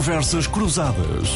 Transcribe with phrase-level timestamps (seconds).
[0.00, 1.28] Conversas Cruzadas.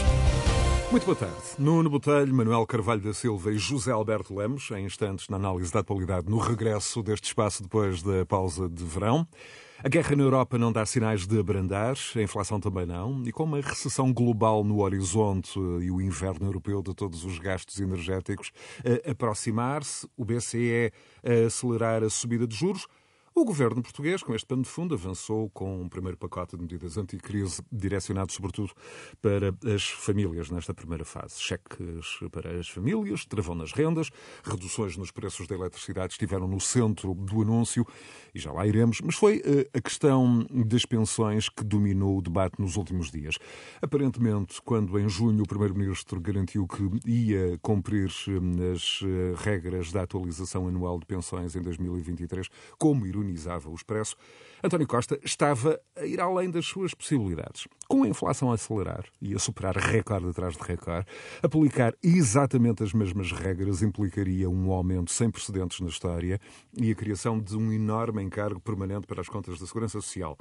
[0.91, 1.37] Muito boa tarde.
[1.59, 5.81] Nuno Botelho, Manuel Carvalho da Silva e José Alberto Lemos, em instantes na análise da
[5.81, 9.29] atualidade no regresso deste espaço depois da pausa de verão.
[9.83, 13.45] A guerra na Europa não dá sinais de abrandar, a inflação também não, e com
[13.45, 18.51] uma recessão global no horizonte e o inverno europeu de todos os gastos energéticos
[19.07, 20.91] aproximar-se, o BCE
[21.23, 22.87] a acelerar a subida de juros,
[23.37, 26.97] o governo português, com este pano de fundo, avançou com um primeiro pacote de medidas
[26.97, 28.73] anticrise direcionado sobretudo
[29.21, 31.41] para as famílias nesta primeira fase.
[31.41, 34.09] Cheques para as famílias, travão nas rendas,
[34.45, 37.85] reduções nos preços da eletricidade estiveram no centro do anúncio
[38.33, 42.61] e já lá iremos, mas foi eh, a questão das pensões que dominou o debate
[42.61, 43.37] nos últimos dias.
[43.83, 50.03] Aparentemente, quando em junho o primeiro-ministro garantiu que ia cumprir eh, as eh, regras da
[50.03, 52.49] atualização anual de pensões em 2023,
[52.79, 54.17] como ironia ironizava o Expresso,
[54.63, 57.67] António Costa estava a ir além das suas possibilidades.
[57.87, 61.07] Com a inflação a acelerar e a superar recorde atrás de recorde,
[61.43, 66.41] aplicar exatamente as mesmas regras implicaria um aumento sem precedentes na história
[66.77, 70.39] e a criação de um enorme encargo permanente para as contas da Segurança Social.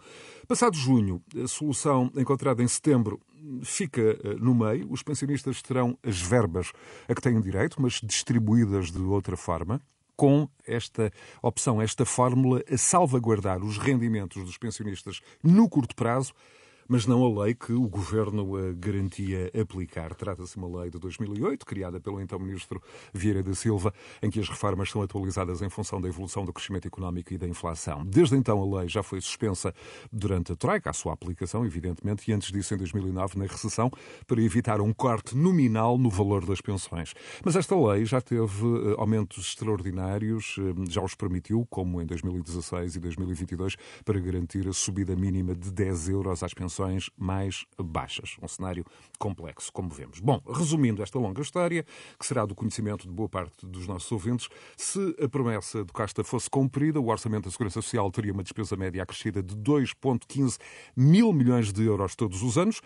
[0.47, 3.19] Passado junho, a solução encontrada em setembro
[3.61, 4.87] fica eh, no meio.
[4.89, 6.71] Os pensionistas terão as verbas
[7.09, 9.81] a que têm direito, mas distribuídas de outra forma
[10.15, 11.11] com esta
[11.41, 16.33] opção, esta fórmula, a salvaguardar os rendimentos dos pensionistas no curto prazo
[16.87, 20.13] mas não a lei que o governo eh, garantia aplicar.
[20.13, 22.81] Trata-se de uma lei de 2008, criada pelo então ministro
[23.13, 26.87] Vieira da Silva, em que as reformas são atualizadas em função da evolução do crescimento
[26.87, 28.05] económico e da inflação.
[28.05, 29.73] Desde então a lei já foi suspensa
[30.11, 33.91] durante a troika, a sua aplicação, evidentemente, e antes disso em 2009 na recessão,
[34.27, 37.13] para evitar um corte nominal no valor das pensões.
[37.43, 42.95] Mas esta lei já teve eh, aumentos extraordinários, eh, já os permitiu, como em 2016
[42.95, 46.73] e 2022, para garantir a subida mínima de 10 euros às pensões
[47.17, 48.37] mais baixas.
[48.41, 48.85] Um cenário
[49.19, 50.19] complexo, como vemos.
[50.19, 51.85] Bom, resumindo esta longa história,
[52.19, 56.23] que será do conhecimento de boa parte dos nossos ouvintes, se a promessa de Casta
[56.23, 60.57] fosse cumprida, o Orçamento da Segurança Social teria uma despesa média acrescida de 2,15
[60.95, 62.81] mil milhões de euros todos os anos,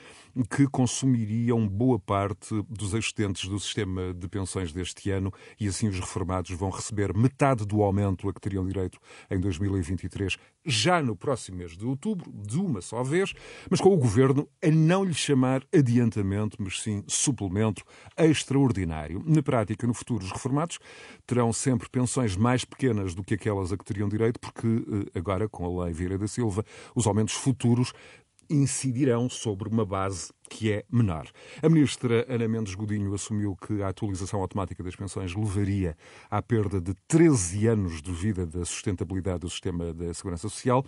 [0.50, 6.00] que consumiriam boa parte dos existentes do sistema de pensões deste ano e assim os
[6.00, 11.58] reformados vão receber metade do aumento a que teriam direito em 2023, já no próximo
[11.58, 13.34] mês de outubro, de uma só vez,
[13.70, 17.84] mas mas com o governo a não lhe chamar adiantamento, mas sim suplemento
[18.18, 19.22] extraordinário.
[19.24, 20.80] Na prática, no futuro, os reformados
[21.28, 25.48] terão sempre pensões mais pequenas do que aquelas a que teriam direito, porque eh, agora,
[25.48, 26.66] com a lei Vieira da Silva,
[26.96, 27.94] os aumentos futuros
[28.50, 31.28] incidirão sobre uma base que é menor.
[31.62, 35.96] A ministra Ana Mendes Godinho assumiu que a atualização automática das pensões levaria
[36.32, 40.84] à perda de 13 anos de vida da sustentabilidade do sistema da segurança social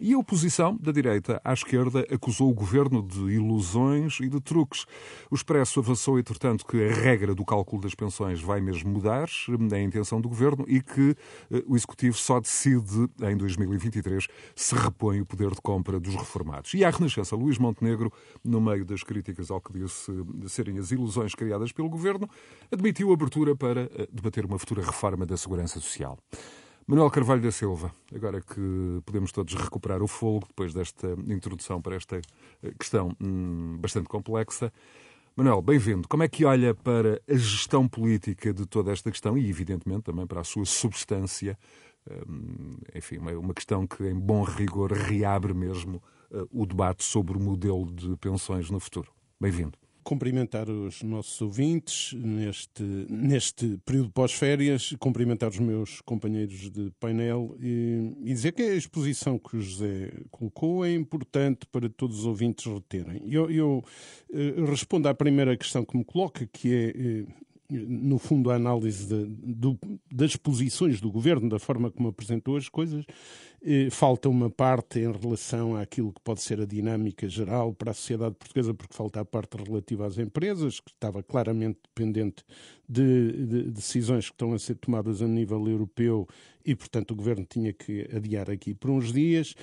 [0.00, 4.84] e a oposição, da direita à esquerda, acusou o governo de ilusões e de truques.
[5.30, 9.28] O Expresso avançou, entretanto, que a regra do cálculo das pensões vai mesmo mudar,
[9.72, 11.16] é a intenção do governo, e que
[11.50, 16.74] eh, o Executivo só decide em 2023 se repõe o poder de compra dos reformados.
[16.74, 18.12] E à Renascença, Luís Montenegro,
[18.44, 22.28] no meio das críticas ao que disse de serem as ilusões criadas pelo governo,
[22.70, 26.18] admitiu abertura para eh, debater uma futura reforma da segurança social.
[26.88, 31.96] Manuel Carvalho da Silva, agora que podemos todos recuperar o fogo depois desta introdução para
[31.96, 32.18] esta
[32.62, 34.72] eh, questão hum, bastante complexa.
[35.34, 36.06] Manuel, bem-vindo.
[36.06, 40.28] Como é que olha para a gestão política de toda esta questão e, evidentemente, também
[40.28, 41.58] para a sua substância?
[42.08, 47.40] Hum, enfim, uma questão que, em bom rigor, reabre mesmo uh, o debate sobre o
[47.40, 49.10] modelo de pensões no futuro.
[49.40, 57.56] Bem-vindo cumprimentar os nossos ouvintes neste, neste período pós-férias, cumprimentar os meus companheiros de painel
[57.60, 62.24] e, e, dizer que a exposição que o José colocou é importante para todos os
[62.24, 63.20] ouvintes reterem.
[63.26, 63.84] Eu, eu
[64.30, 67.46] uh, respondo à primeira questão que me coloca, que é.
[67.70, 69.78] No fundo, a análise de, do,
[70.10, 73.04] das posições do governo, da forma como apresentou as coisas,
[73.68, 77.94] eh, falta uma parte em relação àquilo que pode ser a dinâmica geral para a
[77.94, 82.44] sociedade portuguesa, porque falta a parte relativa às empresas, que estava claramente dependente
[82.88, 86.28] de, de, decisões que estão a ser tomadas a nível europeu
[86.64, 89.56] e, portanto, o governo tinha que adiar aqui por uns dias.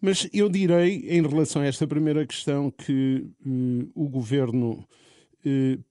[0.00, 4.82] Mas eu direi, em relação a esta primeira questão, que eh, o governo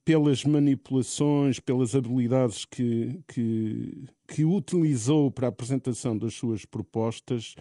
[0.06, 7.56] pelas manipulações, pelas habilidades que, que, que utilizou para a apresentação das suas propostas,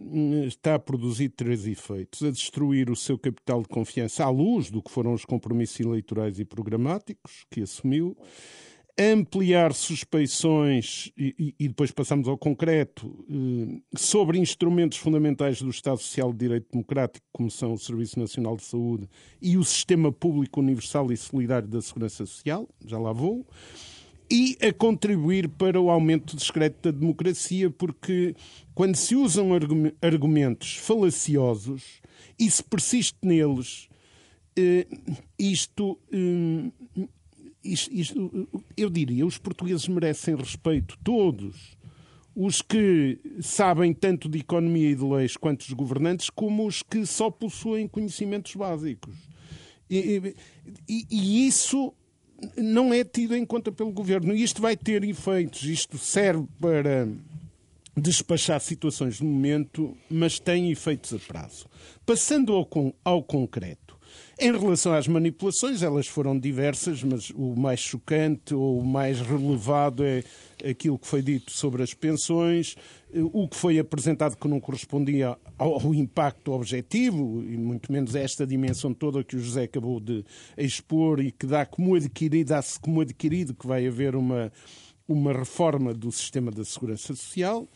[0.00, 4.70] hum, está a produzir três efeitos: a destruir o seu capital de confiança à luz
[4.70, 8.16] do que foram os compromissos eleitorais e programáticos que assumiu,
[9.00, 16.30] ampliar suspeições e, e, depois passamos ao concreto eh, sobre instrumentos fundamentais do Estado Social
[16.32, 19.08] de Direito Democrático, como são o Serviço Nacional de Saúde
[19.40, 23.46] e o Sistema Público Universal e Solidário da Segurança Social, já lá vou,
[24.30, 28.36] e a contribuir para o aumento discreto da democracia, porque
[28.74, 29.48] quando se usam
[30.02, 32.02] argumentos falaciosos
[32.38, 33.88] e se persiste neles,
[34.54, 34.86] eh,
[35.38, 37.08] isto eh,
[37.62, 41.78] isto, isto, eu diria, os portugueses merecem respeito, todos.
[42.34, 47.04] Os que sabem tanto de economia e de leis quanto os governantes, como os que
[47.04, 49.14] só possuem conhecimentos básicos.
[49.90, 50.34] E,
[50.88, 51.92] e, e isso
[52.56, 54.34] não é tido em conta pelo governo.
[54.34, 55.64] E isto vai ter efeitos.
[55.64, 57.08] Isto serve para
[57.96, 61.66] despachar situações de momento, mas tem efeitos a prazo.
[62.06, 62.68] Passando ao,
[63.04, 63.89] ao concreto.
[64.42, 70.02] Em relação às manipulações, elas foram diversas, mas o mais chocante ou o mais relevado
[70.02, 70.24] é
[70.66, 72.74] aquilo que foi dito sobre as pensões,
[73.34, 78.94] o que foi apresentado que não correspondia ao, impacto objetivo, e muito menos esta dimensão
[78.94, 80.24] toda que o José acabou de
[80.56, 84.50] expor e que dá como adquirido, dá-se como adquirido que vai haver uma,
[85.06, 87.68] uma reforma do sistema da segurança social.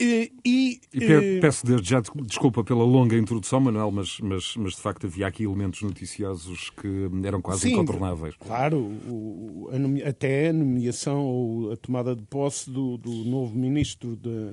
[0.00, 4.80] E, e, e, peço desde já desculpa pela longa introdução, Manuel, mas, mas, mas de
[4.80, 6.88] facto havia aqui elementos noticiosos que
[7.22, 8.34] eram quase sim, incontornáveis.
[8.36, 14.16] Claro, o, a até a nomeação ou a tomada de posse do, do novo ministro
[14.16, 14.52] da,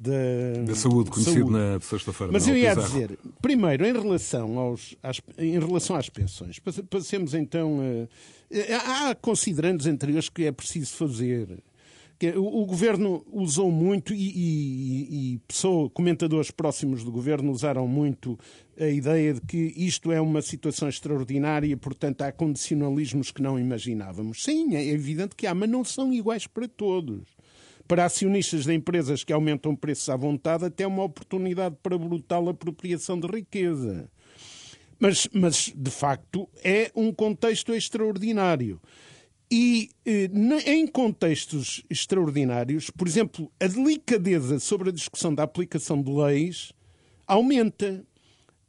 [0.00, 1.52] da, da saúde, conhecido saúde.
[1.52, 2.32] na sexta-feira.
[2.32, 6.58] Mas eu ia dizer, primeiro, em relação, aos, às, em relação às pensões,
[6.88, 9.08] passemos então a.
[9.10, 11.62] Há considerandos anteriores que é preciso fazer
[12.36, 18.38] o, governo usou muito e, e, e pessoas, comentadores próximos do governo usaram muito
[18.78, 24.42] a ideia de que isto é uma situação extraordinária portanto, há condicionalismos que não imaginávamos.
[24.42, 27.22] Sim, é evidente que há, mas não são iguais para todos.
[27.86, 33.20] Para acionistas de empresas que aumentam preços à vontade, até uma oportunidade para brutal apropriação
[33.20, 34.10] de riqueza.
[34.98, 38.80] Mas, mas, de facto, é um contexto extraordinário.
[39.56, 40.28] E eh,
[40.66, 46.72] em contextos extraordinários, por exemplo, a delicadeza sobre a discussão da aplicação de leis
[47.24, 48.04] aumenta.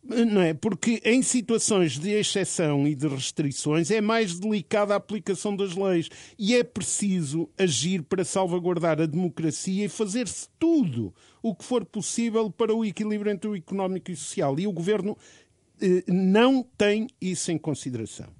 [0.04, 0.54] Não é?
[0.54, 6.08] Porque em situações de exceção e de restrições é mais delicada a aplicação das leis
[6.38, 11.12] e é preciso agir para salvaguardar a democracia e fazer-se tudo
[11.42, 14.60] o que for possível para o equilíbrio entre o económico e o social.
[14.60, 15.18] E o governo
[15.81, 18.31] eh, não tem isso em consideração.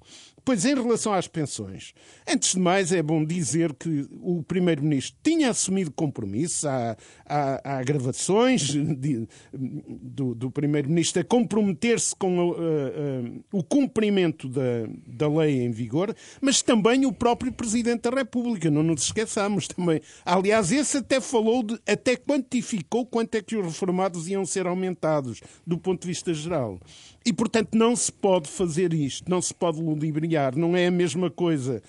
[0.46, 1.92] Pois, em relação às pensões,
[2.24, 6.96] antes de mais é bom dizer que o Primeiro-Ministro tinha assumido compromissos, há,
[7.28, 14.86] há, há gravações de, do, do Primeiro-Ministro a comprometer-se com uh, uh, o cumprimento da,
[15.04, 20.00] da lei em vigor, mas também o próprio Presidente da República, não nos esqueçamos também.
[20.24, 25.40] Aliás, esse até falou de, até quantificou quanto é que os reformados iam ser aumentados,
[25.66, 26.78] do ponto de vista geral.
[27.26, 31.30] E, portanto, não se pode fazer isto, não se pode ludibriar, não é a mesma
[31.30, 31.82] coisa.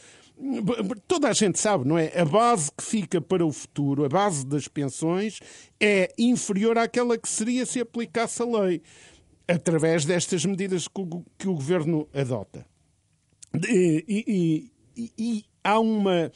[1.08, 2.12] Toda a gente sabe, não é?
[2.20, 5.40] A base que fica para o futuro, a base das pensões,
[5.80, 8.82] é inferior àquela que seria se aplicasse a lei,
[9.48, 12.66] através destas medidas que o, que o governo adota.
[13.68, 16.32] E, e, e, e há uma,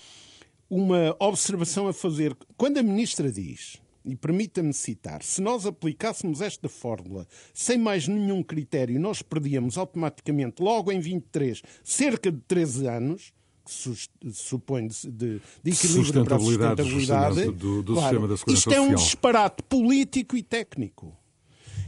[0.70, 2.36] uma observação a fazer.
[2.58, 8.42] Quando a ministra diz e permita-me citar, se nós aplicássemos esta fórmula sem mais nenhum
[8.42, 15.42] critério, nós perdíamos automaticamente, logo em 23, cerca de 13 anos, que supõe de, de,
[15.64, 21.16] de equilíbrio para a sustentabilidade do, do claro, Isto é um disparate político e técnico.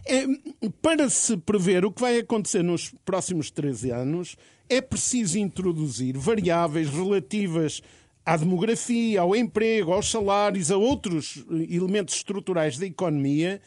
[0.06, 0.26] É,
[0.82, 4.36] para se prever o que vai acontecer nos próximos 13 anos,
[4.70, 7.82] é preciso introduzir variáveis relativas
[8.26, 13.62] à demografia, ao emprego, aos salários, a outros eh, elementos estruturais da economia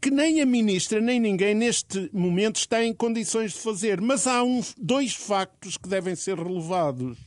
[0.00, 4.00] que nem a ministra nem ninguém neste momento está em condições de fazer.
[4.00, 7.18] Mas há uns, dois factos que devem ser relevados.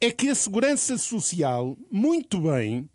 [0.00, 2.88] É que a segurança social, muito bem,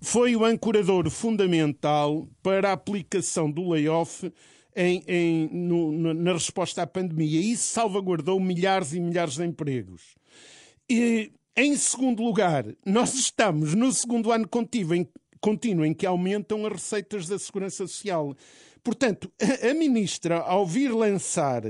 [0.00, 4.32] foi o ancorador fundamental para a aplicação do layoff
[4.74, 7.40] em, em, no, na resposta à pandemia.
[7.40, 10.14] E isso salvaguardou milhares e milhares de empregos.
[10.88, 15.08] E em segundo lugar, nós estamos no segundo ano contínuo em,
[15.40, 18.36] contínuo em que aumentam as receitas da Segurança Social.
[18.84, 21.62] Portanto, a, a ministra, ao vir lançar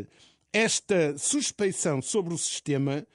[0.53, 3.07] esta suspeição sobre o sistema,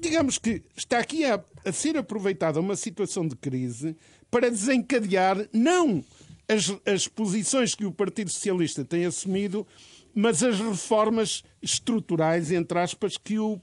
[0.00, 3.96] digamos que está aqui a, a, ser aproveitada uma situação de crise
[4.30, 6.04] para desencadear não
[6.48, 9.66] as, as posições que o Partido Socialista tem assumido,
[10.14, 13.60] mas as reformas estruturais, entre aspas, que o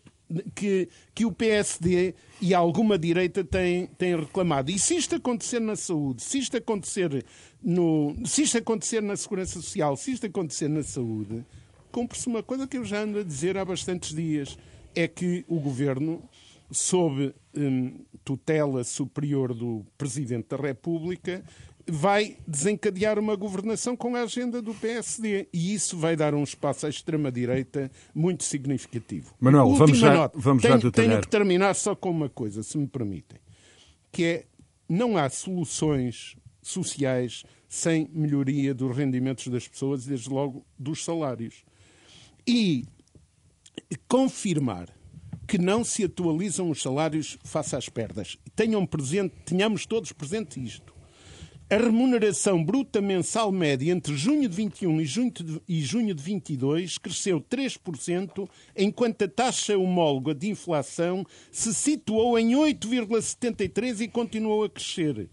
[0.55, 4.71] que, que o PSD e alguma direita têm, têm reclamado.
[4.71, 7.25] E se isto acontecer na saúde, se isto acontecer,
[7.61, 11.45] no, se isto acontecer na segurança social, se isto acontecer na saúde,
[11.91, 14.57] cumpre-se uma coisa que eu já ando a dizer há bastantes dias:
[14.95, 16.21] é que o governo,
[16.71, 21.43] sob hum, tutela superior do Presidente da República,
[21.87, 26.85] vai desencadear uma governação com a agenda do PSD e isso vai dar um espaço
[26.85, 29.33] à extrema-direita muito significativo.
[29.39, 30.39] Manuel, Última vamos já, nota.
[30.39, 33.39] vamos tenho, já tenho que terminar só com uma coisa, se me permitem,
[34.11, 34.45] que é
[34.87, 41.63] não há soluções sociais sem melhoria dos rendimentos das pessoas desde logo, dos salários.
[42.47, 42.85] E
[44.07, 44.89] confirmar
[45.47, 48.37] que não se atualizam os salários face às perdas.
[48.55, 50.93] Tenham presente, tenhamos todos presente isto.
[51.73, 56.21] A remuneração bruta mensal média entre junho de 21 e junho de, e junho de
[56.21, 64.65] 22 cresceu 3%, enquanto a taxa homóloga de inflação se situou em 8,73% e continuou
[64.65, 65.27] a crescer.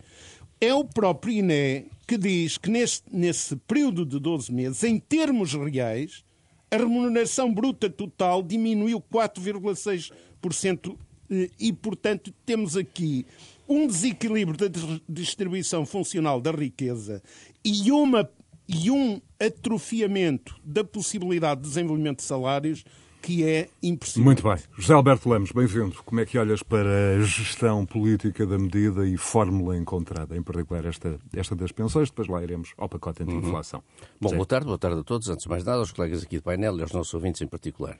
[0.58, 5.52] É o próprio INE que diz que neste, nesse período de 12 meses, em termos
[5.52, 6.24] reais,
[6.70, 10.96] a remuneração bruta total diminuiu 4,6%
[11.30, 13.26] eh, e, portanto, temos aqui
[13.70, 14.66] um desequilíbrio da
[15.08, 17.22] distribuição funcional da riqueza
[17.64, 18.28] e, uma,
[18.68, 22.84] e um atrofiamento da possibilidade de desenvolvimento de salários
[23.22, 24.24] que é impossível.
[24.24, 24.56] Muito bem.
[24.76, 26.02] José Alberto Lemos, bem-vindo.
[26.04, 30.86] Como é que olhas para a gestão política da medida e fórmula encontrada, em particular
[30.86, 32.08] esta, esta das pensões?
[32.08, 33.80] Depois lá iremos ao pacote anti-inflação.
[33.80, 34.06] Uhum.
[34.20, 35.28] Bom, boa tarde, boa tarde a todos.
[35.28, 37.98] Antes de mais nada, aos colegas aqui do painel e aos nossos ouvintes em particular.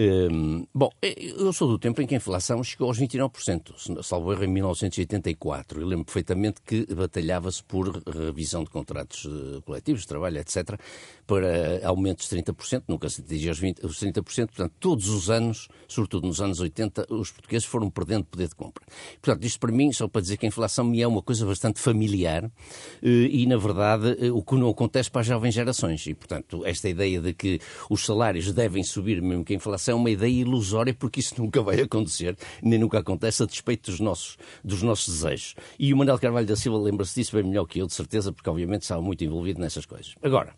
[0.00, 4.44] Um, bom, eu sou do tempo em que a inflação chegou aos 29%, salvo erro
[4.44, 5.80] em 1984.
[5.80, 10.78] Eu lembro perfeitamente que batalhava-se por revisão de contratos uh, coletivos de trabalho, etc.,
[11.26, 15.66] para aumentos de 30%, nunca se atingiu os, 20, os 30%, portanto, todos os anos,
[15.88, 18.84] sobretudo nos anos 80, os portugueses foram perdendo poder de compra.
[19.20, 21.80] Portanto, isto para mim, só para dizer que a inflação me é uma coisa bastante
[21.80, 22.50] familiar uh,
[23.02, 26.06] e, na verdade, o que não acontece para as jovens gerações.
[26.06, 29.94] E, portanto, esta ideia de que os salários devem subir mesmo que a inflação é
[29.94, 34.36] uma ideia ilusória, porque isso nunca vai acontecer, nem nunca acontece a despeito dos nossos,
[34.62, 35.54] dos nossos desejos.
[35.78, 38.48] E o Manuel Carvalho da Silva lembra-se disso bem melhor que eu, de certeza, porque
[38.48, 40.14] obviamente estava muito envolvido nessas coisas.
[40.22, 40.54] Agora,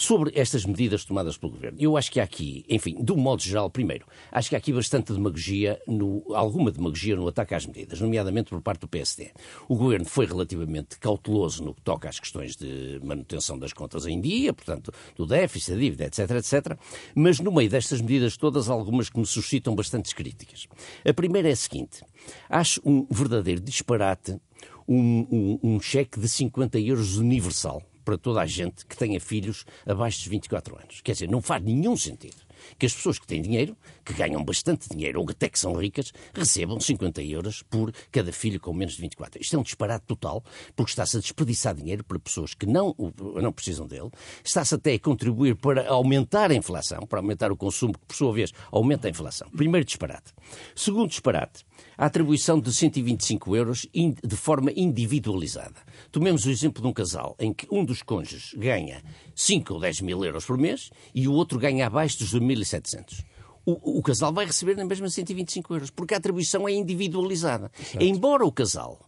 [0.00, 3.42] Sobre estas medidas tomadas pelo Governo, eu acho que há aqui, enfim, de um modo
[3.42, 8.00] geral, primeiro, acho que há aqui bastante demagogia, no, alguma demagogia no ataque às medidas,
[8.00, 9.32] nomeadamente por parte do PSD.
[9.68, 14.20] O Governo foi relativamente cauteloso no que toca às questões de manutenção das contas em
[14.20, 16.78] dia, portanto, do déficit, da dívida, etc, etc,
[17.12, 20.68] mas no meio destas medidas todas, há algumas que me suscitam bastantes críticas.
[21.04, 22.04] A primeira é a seguinte,
[22.48, 24.40] acho um verdadeiro disparate
[24.86, 29.66] um, um, um cheque de 50 euros universal para toda a gente que tenha filhos
[29.86, 31.02] abaixo dos 24 anos.
[31.02, 32.38] Quer dizer, não faz nenhum sentido
[32.78, 36.10] que as pessoas que têm dinheiro, que ganham bastante dinheiro ou até que são ricas,
[36.32, 39.42] recebam 50 euros por cada filho com menos de 24.
[39.42, 40.42] Isto é um disparate total,
[40.74, 42.96] porque está-se a desperdiçar dinheiro para pessoas que não,
[43.42, 44.10] não precisam dele,
[44.42, 48.32] está-se até a contribuir para aumentar a inflação, para aumentar o consumo, que por sua
[48.32, 49.50] vez aumenta a inflação.
[49.50, 50.32] Primeiro disparate.
[50.74, 51.62] Segundo disparate,
[51.96, 55.80] a atribuição de 125 euros de forma individualizada.
[56.10, 59.02] Tomemos o exemplo de um casal em que um dos cônjuges ganha
[59.34, 63.24] 5 ou 10 mil euros por mês e o outro ganha abaixo dos 2.700.
[63.66, 67.70] O, o, casal vai receber na mesma 125 euros, porque a atribuição é individualizada.
[67.74, 68.02] Certo.
[68.02, 68.98] Embora o casal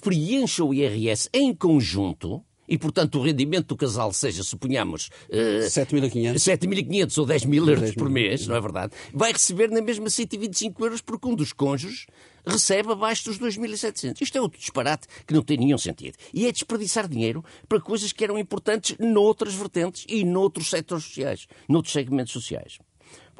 [0.00, 7.18] preencha o IRS em conjunto, e, portanto, o rendimento do casal seja, suponhamos, uh, 7.500
[7.18, 8.92] ou 10 mil euros por mês, não é verdade?
[9.12, 12.06] Vai receber na mesma 125 euros porque um dos cônjuges
[12.46, 14.20] recebe abaixo dos 2.700.
[14.20, 16.16] Isto é outro disparate que não tem nenhum sentido.
[16.32, 21.48] E é desperdiçar dinheiro para coisas que eram importantes noutras vertentes e noutros setores sociais,
[21.68, 22.78] noutros segmentos sociais.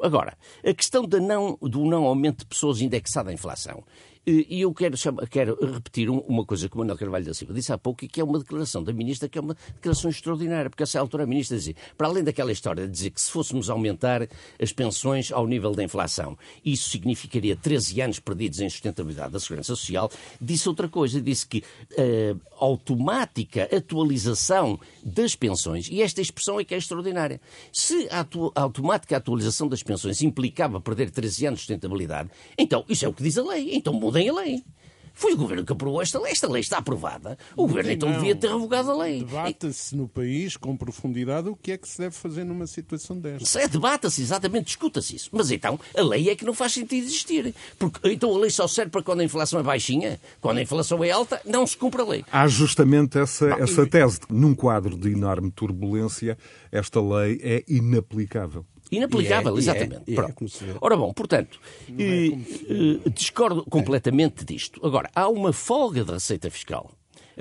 [0.01, 0.35] Agora,
[0.65, 3.83] a questão do não, do não aumento de pessoas indexada à inflação.
[4.23, 4.95] E eu quero,
[5.31, 8.21] quero repetir uma coisa que o Manuel Carvalho da Silva disse há pouco, e que
[8.21, 11.57] é uma declaração da Ministra, que é uma declaração extraordinária, porque essa altura a Ministra
[11.57, 14.27] dizia, para além daquela história de dizer que se fôssemos aumentar
[14.61, 19.75] as pensões ao nível da inflação, isso significaria 13 anos perdidos em sustentabilidade da Segurança
[19.75, 21.63] Social, disse outra coisa, disse que
[21.93, 27.41] uh, automática atualização das pensões, e esta expressão é que é extraordinária,
[27.73, 33.03] se a, a automática atualização das pensões implicava perder 13 anos de sustentabilidade, então isso
[33.03, 34.63] é o que diz a lei, então mudem a lei.
[35.13, 36.31] Foi o governo que aprovou esta lei.
[36.31, 37.37] Esta lei está aprovada.
[37.55, 38.17] O governo então não.
[38.17, 39.19] devia ter revogado a lei.
[39.19, 43.61] Debata-se no país com profundidade o que é que se deve fazer numa situação desta.
[43.61, 45.29] É, debata-se, exatamente, discuta-se isso.
[45.31, 47.53] Mas então a lei é que não faz sentido existir.
[47.77, 51.03] Porque então a lei só serve para quando a inflação é baixinha, quando a inflação
[51.03, 52.25] é alta, não se cumpre a lei.
[52.31, 54.21] Há justamente essa, essa tese.
[54.29, 56.37] Num quadro de enorme turbulência,
[56.71, 58.65] esta lei é inaplicável.
[58.91, 60.03] Inaplicável, E é, e é, exatamente.
[60.07, 60.33] e é, Pronto.
[60.33, 60.73] como se vê.
[60.81, 61.59] Ora bom, portanto,
[61.97, 62.27] eh,
[63.05, 64.85] eh, discordo completamente disto.
[64.85, 66.91] Agora, há uma folga de receita fiscal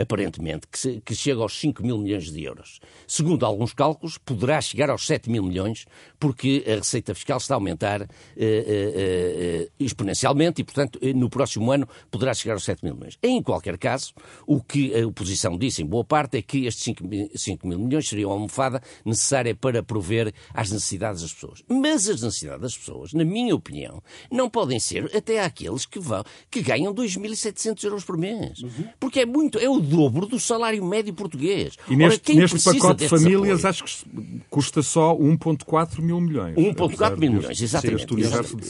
[0.01, 2.81] aparentemente, que, se- que chega aos 5 mil milhões de euros.
[3.07, 5.85] Segundo alguns cálculos, poderá chegar aos 7 mil milhões,
[6.19, 11.29] porque a receita fiscal está a aumentar eh, eh, eh, exponencialmente e, portanto, eh, no
[11.29, 13.19] próximo ano poderá chegar aos 7 mil milhões.
[13.23, 14.13] Em qualquer caso,
[14.47, 17.79] o que a oposição disse, em boa parte, é que estes 5 mil, 5 mil
[17.79, 21.63] milhões seriam a almofada necessária para prover às necessidades das pessoas.
[21.69, 26.23] Mas as necessidades das pessoas, na minha opinião, não podem ser até àqueles que, vão,
[26.51, 28.61] que ganham 2.700 euros por mês.
[28.99, 31.75] Porque é muito, é o dobro do salário médio português.
[31.89, 33.65] E Ora, neste, quem neste pacote de famílias, apoios?
[33.65, 36.55] acho que custa só 1,4 mil milhões.
[36.57, 38.07] 1.4 apesar mil milhões, exatamente.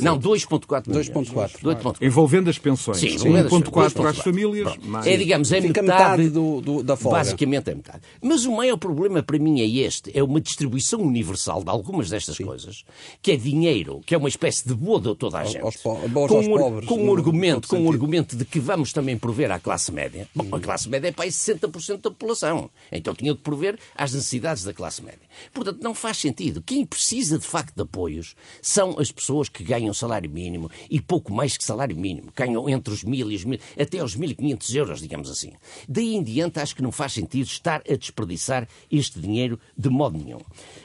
[0.02, 1.08] Não, 2.4 milhões.
[1.10, 1.60] 2.4.
[1.62, 1.96] 2.4.
[2.00, 2.98] Envolvendo as pensões.
[2.98, 4.22] Sim, envolvendo as 1,4 às 2,4.
[4.22, 4.72] famílias.
[5.04, 7.18] É, digamos, é metade, metade do- do- da folga.
[7.18, 8.00] Basicamente é metade.
[8.22, 12.38] Mas o maior problema para mim é este: é uma distribuição universal de algumas destas
[12.38, 12.84] coisas,
[13.22, 15.60] que é dinheiro, que é uma espécie de boa de toda a gente.
[15.62, 19.16] aos com aos um, pobres, com um argumento, com um argumento de que vamos também
[19.16, 20.28] prover à classe média.
[20.34, 22.71] Bom, a classe média é para aí 60% da população.
[22.90, 25.21] Então tinha que prover às necessidades da classe média.
[25.52, 26.62] Portanto, não faz sentido.
[26.62, 31.33] Quem precisa de facto de apoios são as pessoas que ganham salário mínimo e pouco
[31.33, 32.33] mais que salário mínimo.
[32.35, 35.52] Ganham entre os mil e os mil, até aos 1.500 euros, digamos assim.
[35.88, 40.19] Daí em diante, acho que não faz sentido estar a desperdiçar este dinheiro de modo
[40.19, 40.40] nenhum.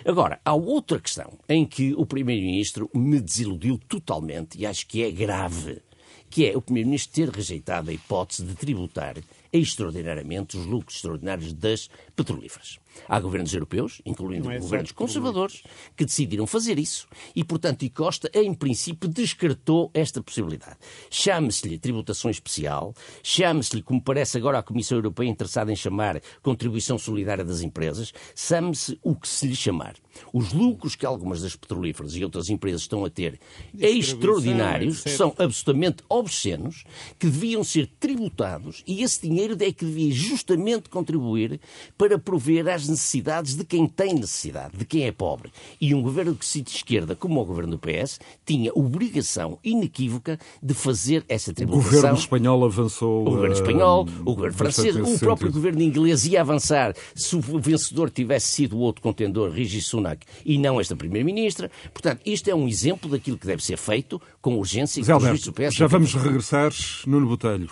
[0.06, 5.12] Agora, há outra questão em que o Primeiro-Ministro me desiludiu totalmente e acho que é
[5.12, 5.82] grave
[6.30, 9.16] que é o Primeiro-Ministro ter rejeitado a hipótese de tributar
[9.56, 12.80] extraordinariamente os lucros extraordinários das petrolíferas.
[13.08, 14.92] Há governos europeus, incluindo é governos petrolíferas.
[14.92, 15.64] conservadores,
[15.96, 20.78] que decidiram fazer isso e, portanto, e Costa, em princípio, descartou esta possibilidade.
[21.10, 27.44] Chame-se-lhe tributação especial, chame-se-lhe, como parece agora a Comissão Europeia interessada em chamar contribuição solidária
[27.44, 29.96] das empresas, chame-se o que se lhe chamar.
[30.34, 33.40] Os lucros que algumas das petrolíferas e outras empresas estão a ter
[33.80, 36.84] é extraordinários, são absolutamente obscenos,
[37.20, 41.60] que deviam ser tributados e esse dinheiro é que devia justamente contribuir
[41.98, 45.52] para prover às necessidades de quem tem necessidade, de quem é pobre.
[45.80, 50.40] E um governo que se de esquerda, como o governo do PS, tinha obrigação inequívoca
[50.62, 51.92] de fazer essa O tributação.
[51.92, 53.22] governo espanhol avançou.
[53.22, 55.52] O governo espanhol, o governo francês, o próprio sentido.
[55.54, 60.58] governo inglês ia avançar se o vencedor tivesse sido o outro contendor, Rishi Sunak, e
[60.58, 61.70] não esta Primeira-Ministra.
[61.94, 65.44] Portanto, isto é um exemplo daquilo que deve ser feito com urgência e com juízes
[65.44, 65.76] do Alberto, PS.
[65.76, 66.72] já vamos regressar.
[67.06, 67.70] Nuno Botelho.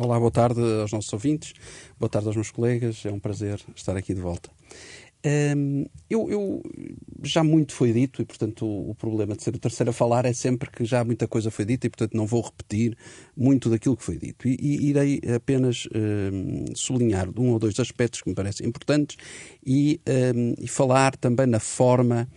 [0.00, 1.54] Olá, boa tarde aos nossos ouvintes,
[1.98, 4.48] boa tarde aos meus colegas, é um prazer estar aqui de volta.
[5.56, 6.62] Hum, eu, eu-
[7.24, 10.24] já muito foi dito e, portanto, o, o problema de ser o terceiro a falar
[10.24, 12.96] é sempre que já muita coisa foi dita e, portanto, não vou repetir
[13.36, 14.46] muito daquilo que foi dito.
[14.46, 19.16] E, e irei apenas hum, sublinhar um ou dois aspectos que me parecem importantes
[19.66, 20.00] e,
[20.32, 22.28] hum, e falar também na forma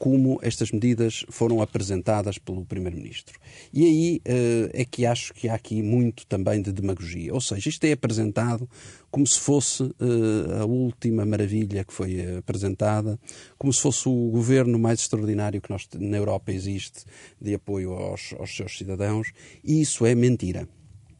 [0.00, 3.38] como estas medidas foram apresentadas pelo Primeiro-Ministro.
[3.70, 7.34] E aí eh, é que acho que há aqui muito também de demagogia.
[7.34, 8.66] Ou seja, isto é apresentado
[9.10, 13.20] como se fosse eh, a última maravilha que foi apresentada,
[13.58, 17.04] como se fosse o governo mais extraordinário que nós, na Europa existe
[17.38, 19.32] de apoio aos, aos seus cidadãos.
[19.62, 20.66] E isso é mentira.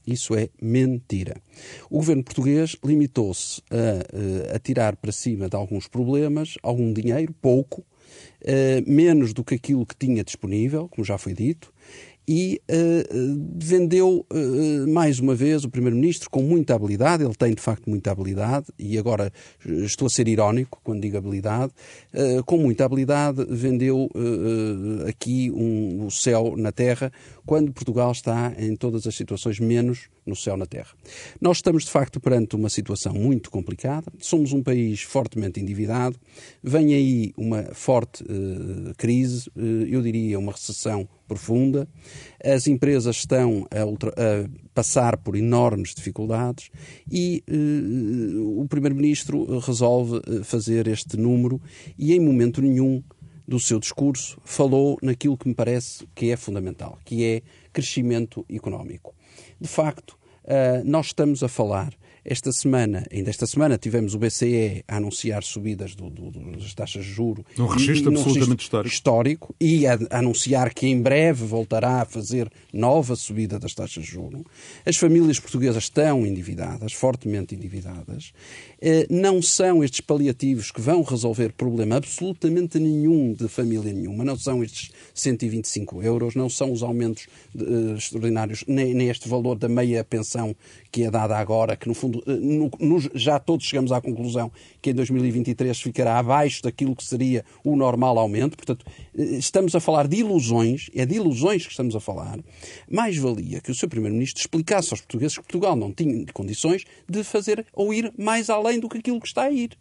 [0.07, 1.37] Isso é mentira.
[1.91, 7.35] O governo português limitou-se a, eh, a tirar para cima de alguns problemas algum dinheiro,
[7.43, 7.85] pouco,
[8.43, 11.73] eh, menos do que aquilo que tinha disponível, como já foi dito,
[12.33, 13.09] e eh,
[13.57, 18.13] vendeu eh, mais uma vez o Primeiro-Ministro com muita habilidade, ele tem de facto muita
[18.13, 19.33] habilidade, e agora
[19.67, 21.73] estou a ser irónico quando digo habilidade,
[22.13, 24.09] eh, com muita habilidade vendeu
[25.09, 27.11] aqui um, o céu na terra,
[27.45, 30.91] quando Portugal está em todas as situações menos no céu na terra.
[31.41, 36.17] Nós estamos de facto perante uma situação muito complicada, somos um país fortemente endividado,
[36.63, 41.89] vem aí uma forte eh, crise, eh, eu diria uma recessão profunda,
[42.45, 46.71] as empresas estão a, ultra- a passar por enormes dificuldades
[47.11, 51.61] e eh, o Primeiro-Ministro resolve fazer este número
[51.99, 53.03] e em momento nenhum
[53.47, 59.13] do seu discurso falou naquilo que me parece que é fundamental, que é crescimento económico.
[59.61, 61.93] De facto, ah, nós estamos a falar
[62.25, 67.05] esta semana, ainda esta semana, tivemos o BCE a anunciar subidas do- do- das taxas
[67.05, 67.45] de juros.
[67.57, 68.95] Num registro num absolutamente histórico.
[68.95, 74.05] histórico e a, a anunciar que em breve voltará a fazer nova subida das taxas
[74.05, 74.43] de juros.
[74.85, 78.33] As famílias portuguesas estão endividadas, fortemente endividadas.
[78.81, 84.25] Eh, Não são estes paliativos que vão resolver problema absolutamente nenhum de família nenhuma.
[84.25, 87.27] Não são estes 125 euros, não são os aumentos
[87.59, 90.55] eh, extraordinários, nem, nem este valor da meia pensão
[90.93, 94.01] que é dada agora, que no fundo fundo, eh, no, no, já todos chegamos à
[94.01, 94.51] conclusão
[94.83, 98.57] que em 2023 ficará abaixo daquilo que seria o normal aumento.
[98.57, 98.85] Portanto,
[99.17, 102.39] eh, estamos a falar de ilusões, é de ilusões que estamos a falar.
[102.91, 103.89] Mais valia que o Sr.
[103.89, 108.81] Primeiro-Ministro explicasse aos portugueses que Portugal não tinha condições de fazer ou ir mais além
[108.81, 109.77] do que aquilo que está a ir.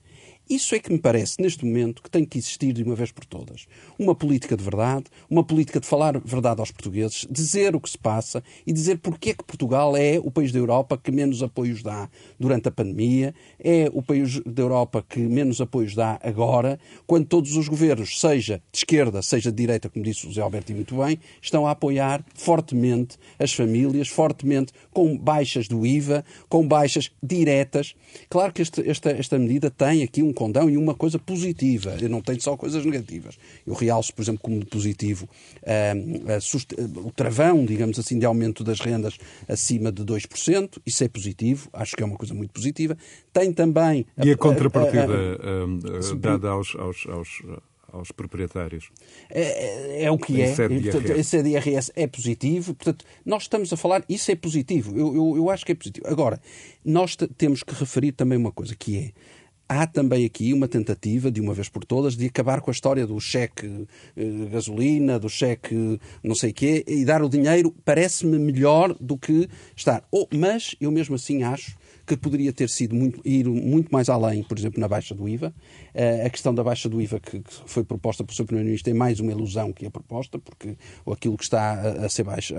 [0.50, 3.24] Isso é que me parece, neste momento, que tem que existir de uma vez por
[3.24, 3.68] todas.
[4.00, 7.98] Uma política de verdade, uma política de falar verdade aos portugueses, dizer o que se
[8.00, 11.84] passa e dizer porque é que Portugal é o país da Europa que menos apoios
[11.84, 17.28] dá durante a pandemia, é o país da Europa que menos apoios dá agora, quando
[17.28, 20.98] todos os governos, seja de esquerda, seja de direita, como disse o José Alberto muito
[20.98, 27.94] bem, estão a apoiar fortemente as famílias, fortemente com baixas do IVA, com baixas diretas.
[28.28, 31.96] Claro que este, esta, esta medida tem aqui um condão e uma coisa positiva.
[32.02, 33.38] Eu não tenho só coisas negativas.
[33.66, 35.30] Eu realço, por exemplo, como positivo
[35.64, 39.18] uh, o travão, digamos assim, de aumento das rendas
[39.48, 40.80] acima de 2%.
[40.86, 42.98] Isso é positivo, acho que é uma coisa muito positiva.
[43.32, 44.06] Tem também.
[44.18, 47.42] E a, a contrapartida a, dada aos, aos, aos
[47.92, 48.90] aos proprietários.
[49.30, 50.54] É, é, é o que é.
[51.18, 52.74] Esse IRS é positivo.
[52.74, 54.98] Portanto, nós estamos a falar, isso é positivo.
[54.98, 56.08] Eu, eu, eu acho que é positivo.
[56.08, 56.40] Agora,
[56.84, 59.12] nós temos que referir também uma coisa, que é
[59.70, 63.06] há também aqui uma tentativa, de uma vez por todas, de acabar com a história
[63.06, 63.86] do cheque
[64.18, 69.48] eh, gasolina, do cheque não sei quê, e dar o dinheiro parece-me melhor do que
[69.76, 70.04] estar.
[70.12, 71.78] Oh, mas eu mesmo assim acho
[72.16, 75.54] que poderia ter sido muito, ir muito mais além, por exemplo, na baixa do IVA.
[75.94, 78.46] Uh, a questão da baixa do IVA que, foi proposta pelo Sr.
[78.46, 80.76] Primeiro-Ministro é mais uma ilusão que a proposta, porque
[81.10, 82.56] aquilo que está a, ser baixo,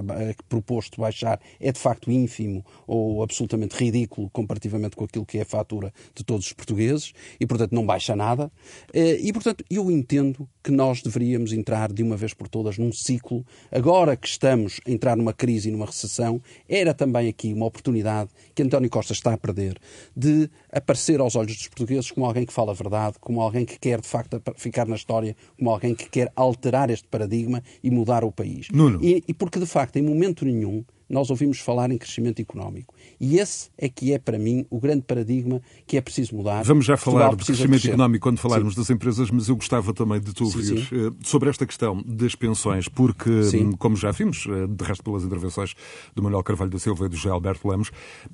[0.48, 5.44] proposto baixar é de facto ínfimo ou absolutamente ridículo comparativamente com aquilo que é a
[5.46, 8.46] fatura de todos os portugueses e, portanto, não baixa nada.
[8.94, 12.92] Uh, e, portanto, eu entendo que nós deveríamos entrar de uma vez por todas num
[12.92, 13.44] ciclo.
[13.70, 18.30] Agora que estamos a entrar numa crise e numa recessão, era também aqui uma oportunidade
[18.54, 19.78] que António Costa está perder,
[20.16, 23.78] de aparecer aos olhos dos portugueses como alguém que fala a verdade, como alguém que
[23.78, 28.24] quer de facto ficar na história, como alguém que quer alterar este paradigma e mudar
[28.24, 28.68] o país.
[28.72, 29.02] Nuno.
[29.02, 32.94] E, e porque de facto, em momento nenhum, nós ouvimos falar em crescimento económico.
[33.18, 36.62] E esse é que é, para mim, o grande paradigma que é preciso mudar.
[36.62, 38.80] Vamos já falar de crescimento económico quando falarmos sim.
[38.80, 40.86] das empresas, mas eu gostava também de te ouvir sim, sim.
[40.92, 43.30] Eh, sobre esta questão das pensões, porque,
[43.78, 45.74] como já vimos, eh, de resto pelas intervenções
[46.14, 47.90] do Manuel Carvalho da Silva e do José Alberto Lemos,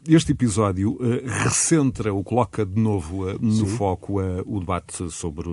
[0.07, 5.49] este episódio eh, recentra ou coloca de novo no foco o debate sobre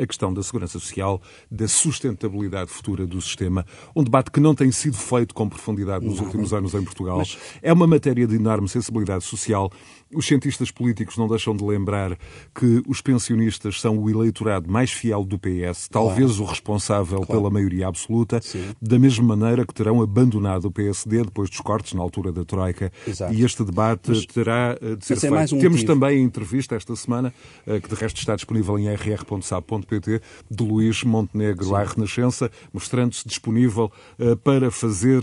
[0.00, 3.64] a questão da segurança social, da sustentabilidade futura do sistema,
[3.96, 7.18] um debate que não tem sido feito com profundidade nos últimos últimos anos em Portugal.
[7.18, 7.38] Mas...
[7.62, 9.70] É uma matéria de enorme sensibilidade social
[10.14, 12.16] os cientistas políticos não deixam de lembrar
[12.54, 16.42] que os pensionistas são o eleitorado mais fiel do PS, talvez claro.
[16.42, 17.32] o responsável claro.
[17.32, 18.70] pela maioria absoluta, Sim.
[18.80, 22.92] da mesma maneira que terão abandonado o PSD depois dos cortes na altura da Troika.
[23.06, 23.32] Exato.
[23.32, 25.56] E este debate mas, terá eh, de ser é feito.
[25.56, 25.86] Um Temos motivo.
[25.86, 27.32] também a entrevista esta semana,
[27.66, 30.20] eh, que de resto está disponível em rr.sab.pt,
[30.50, 31.74] de Luís Montenegro Sim.
[31.74, 35.22] à Renascença, mostrando-se disponível eh, para fazer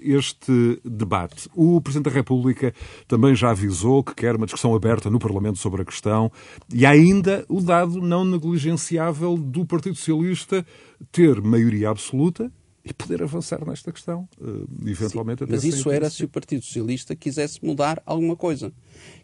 [0.00, 1.48] este debate.
[1.54, 2.74] O Presidente da República
[3.06, 6.32] também já avisou que quer quer uma discussão aberta no Parlamento sobre a questão
[6.74, 10.66] e ainda o dado não negligenciável do Partido Socialista
[11.12, 12.50] ter maioria absoluta
[12.84, 17.14] e poder avançar nesta questão, eh, eventualmente Sim, Mas isso era se o Partido Socialista
[17.14, 18.72] quisesse mudar alguma coisa.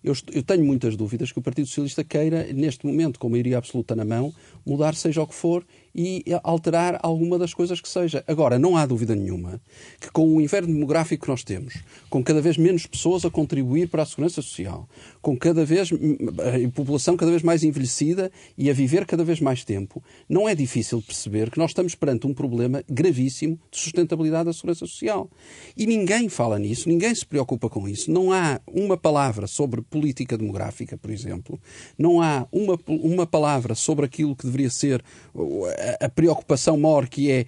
[0.02, 3.94] Eu, eu, tenho muitas dúvidas que o Partido Socialista queira, neste momento, com maioria absoluta
[3.94, 4.32] na mão,
[4.66, 8.24] mudar seja o que for e alterar alguma das coisas que seja.
[8.26, 9.60] Agora, não há dúvida nenhuma
[10.00, 11.74] que com o inverno demográfico que nós temos,
[12.08, 14.88] com cada vez menos pessoas a contribuir para a segurança social,
[15.20, 19.64] com cada vez a população cada vez mais envelhecida e a viver cada vez mais
[19.64, 24.52] tempo, não é difícil perceber que nós estamos perante um problema gravíssimo de sustentabilidade da
[24.52, 25.30] segurança social.
[25.76, 28.10] E ninguém fala nisso, ninguém se preocupa com isso.
[28.10, 31.60] Não há uma palavra sobre política demográfica, por exemplo,
[31.98, 35.02] não há uma, uma palavra sobre aquilo que deveria ser
[36.00, 37.46] a preocupação maior que é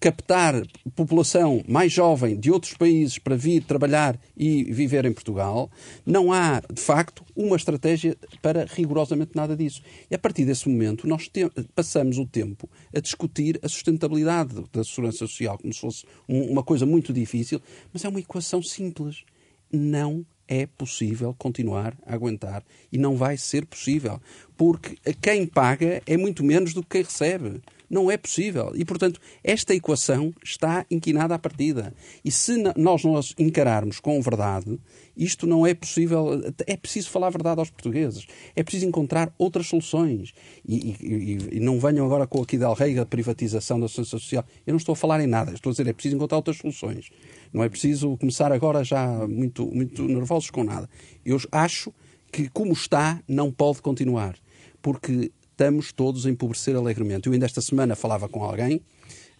[0.00, 0.62] captar
[0.94, 5.70] população mais jovem de outros países para vir trabalhar e viver em Portugal,
[6.04, 9.82] não há, de facto, uma estratégia para rigorosamente nada disso.
[10.10, 11.30] E a partir desse momento, nós
[11.74, 16.62] passamos o tempo a discutir a sustentabilidade da segurança social como se fosse um, uma
[16.62, 17.60] coisa muito difícil,
[17.92, 19.24] mas é uma equação simples.
[19.72, 24.20] Não é possível continuar a aguentar e não vai ser possível,
[24.56, 27.60] porque quem paga é muito menos do que quem recebe.
[27.88, 28.72] Não é possível.
[28.74, 31.94] E, portanto, esta equação está inquinada à partida.
[32.24, 34.78] E se nós nós encararmos com verdade,
[35.16, 36.42] isto não é possível.
[36.66, 38.26] É preciso falar a verdade aos portugueses.
[38.54, 40.32] É preciso encontrar outras soluções.
[40.66, 44.44] E, e, e não venham agora com aqui da Rei da privatização da sociedade social.
[44.66, 45.52] Eu não estou a falar em nada.
[45.52, 47.10] Estou a dizer é preciso encontrar outras soluções.
[47.52, 50.88] Não é preciso começar agora já muito, muito nervosos com nada.
[51.24, 51.92] Eu acho
[52.32, 54.36] que, como está, não pode continuar,
[54.82, 57.26] porque estamos todos a empobrecer alegremente.
[57.26, 58.82] Eu ainda esta semana falava com alguém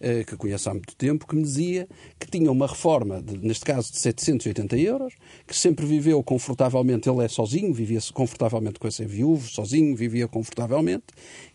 [0.01, 1.87] eh, que conheço há muito tempo, que me dizia
[2.19, 5.13] que tinha uma reforma, de, neste caso de 780 euros,
[5.45, 11.05] que sempre viveu confortavelmente, ele é sozinho, vivia confortavelmente com esse viúvo, sozinho, vivia confortavelmente,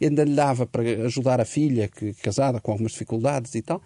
[0.01, 3.83] ainda lhe dava para ajudar a filha, que casada com algumas dificuldades e tal,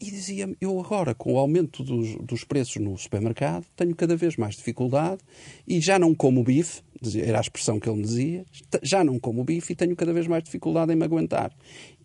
[0.00, 4.36] e dizia-me, eu agora, com o aumento dos, dos, preços no supermercado, tenho cada vez
[4.36, 5.20] mais dificuldade
[5.66, 6.82] e já não como bife,
[7.16, 8.46] era a expressão que ele me dizia,
[8.82, 11.52] já não como bife e tenho cada vez mais dificuldade em me aguentar.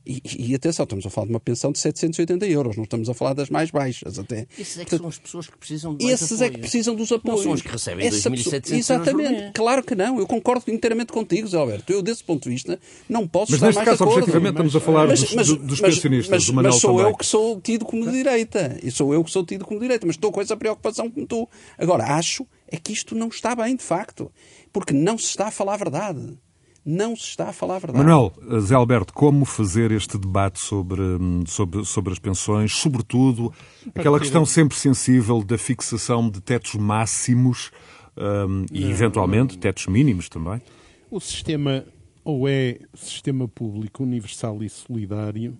[0.05, 3.13] E, e, atenção, estamos a falar de uma pensão de 780 euros, não estamos a
[3.13, 4.45] falar das mais baixas até.
[4.59, 7.37] Esses é que são as pessoas que precisam de Esses é que precisam dos apoios.
[7.37, 10.19] Não são os que recebem 2.700 Exatamente, claro que não.
[10.19, 11.93] Eu concordo inteiramente contigo, Zé Alberto.
[11.93, 14.19] Eu, desse ponto de vista, não posso mas estar neste mais caso, de acordo.
[14.19, 16.97] objetivamente, estamos a falar mas, dos, mas, dos mas, pensionistas, mas, do Manel mas sou
[16.97, 17.11] também.
[17.11, 18.79] eu que sou tido como direita.
[18.83, 20.05] E sou eu que sou tido como direita.
[20.05, 21.49] Mas estou com essa preocupação como tu.
[21.77, 24.29] Agora, acho é que isto não está bem, de facto.
[24.73, 26.37] Porque não se está a falar a verdade
[26.85, 28.05] não se está a falar a verdade.
[28.05, 31.01] Manuel, Zé Alberto, como fazer este debate sobre,
[31.47, 33.53] sobre, sobre as pensões, sobretudo
[33.95, 37.71] aquela questão sempre sensível da fixação de tetos máximos
[38.17, 40.61] um, e, eventualmente, tetos mínimos também?
[41.09, 41.85] O sistema
[42.23, 45.57] ou é sistema público universal e solidário,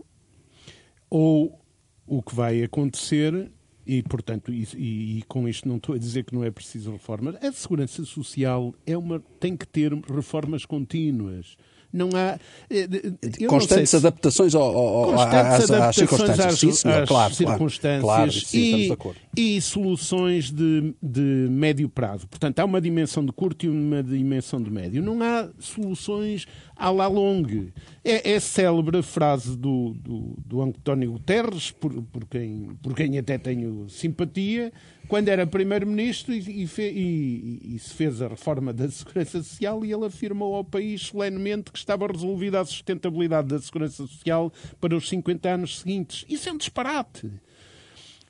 [1.09, 1.59] ou
[2.07, 3.51] o que vai acontecer
[3.85, 6.91] e, portanto, e, e, e, com isto não estou a dizer que não é preciso
[6.91, 7.35] reformas.
[7.43, 11.57] A segurança social é uma, tem que ter reformas contínuas.
[11.93, 12.39] Não há.
[12.71, 16.45] Eh, constantes se, adaptações ao, ao, constantes às, adaptações às circunstâncias.
[16.45, 18.97] Às, sim, senhor, claro, circunstâncias claro, sim,
[19.37, 22.27] e, e, soluções de, de médio prazo.
[22.27, 25.03] Portanto, há uma dimensão de curto e uma dimensão de médio.
[25.03, 27.71] Não há soluções à la longue.
[28.03, 33.17] É, é célebre a frase do, do, do António Guterres, por, por, quem, por quem
[33.17, 34.73] até tenho simpatia,
[35.07, 40.05] quando era Primeiro-Ministro e, e, e, se fez a reforma da Segurança Social e ele
[40.05, 45.49] afirmou ao país solenemente que estava resolvida a sustentabilidade da Segurança Social para os 50
[45.49, 46.25] anos seguintes.
[46.29, 47.29] Isso é um disparate.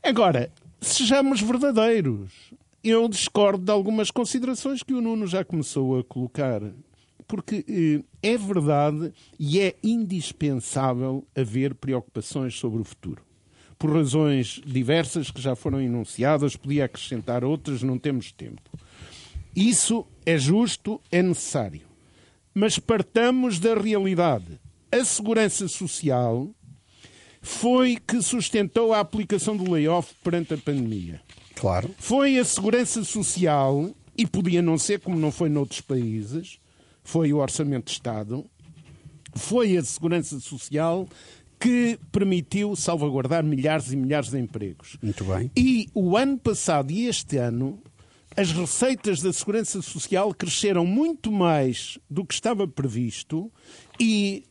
[0.02, 2.32] Agora, sejamos verdadeiros.
[2.84, 6.62] Eu discordo de algumas considerações que o Nuno já começou a colocar.
[7.26, 13.24] Porque eh, é verdade e é indispensável haver preocupações sobre o futuro
[13.84, 18.62] por razões diversas que já foram enunciadas, podia acrescentar outras, não temos tempo.
[19.54, 21.82] Isso é justo, é necessário.
[22.54, 24.60] Mas partamos da realidade.
[24.92, 26.50] A segurança social
[27.42, 31.22] foi que sustentou a aplicação do layoff perante a pandemia.
[31.56, 31.90] Claro.
[31.98, 36.60] Foi a segurança social, e podia não ser como não foi noutros países,
[37.04, 38.46] foi o Orçamento de Estado,
[39.36, 41.08] foi a segurança social
[41.60, 44.98] que permitiu salvaguardar milhares e milhares de empregos.
[45.02, 45.50] Muito bem.
[45.56, 47.80] E o ano passado e este ano,
[48.36, 53.52] as receitas da Segurança Social cresceram muito mais do que estava previsto
[54.00, 54.44] e,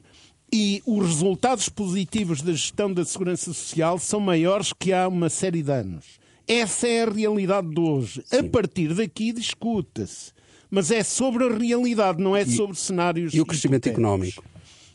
[0.52, 5.62] e os resultados positivos da gestão da Segurança Social são maiores que há uma série
[5.62, 6.20] de anos.
[6.46, 8.22] Essa é a realidade de hoje.
[8.26, 8.38] Sim.
[8.38, 10.32] A partir daqui discuta-se.
[10.70, 13.34] Mas é sobre a realidade, não é sobre cenários.
[13.34, 14.42] E o crescimento económico?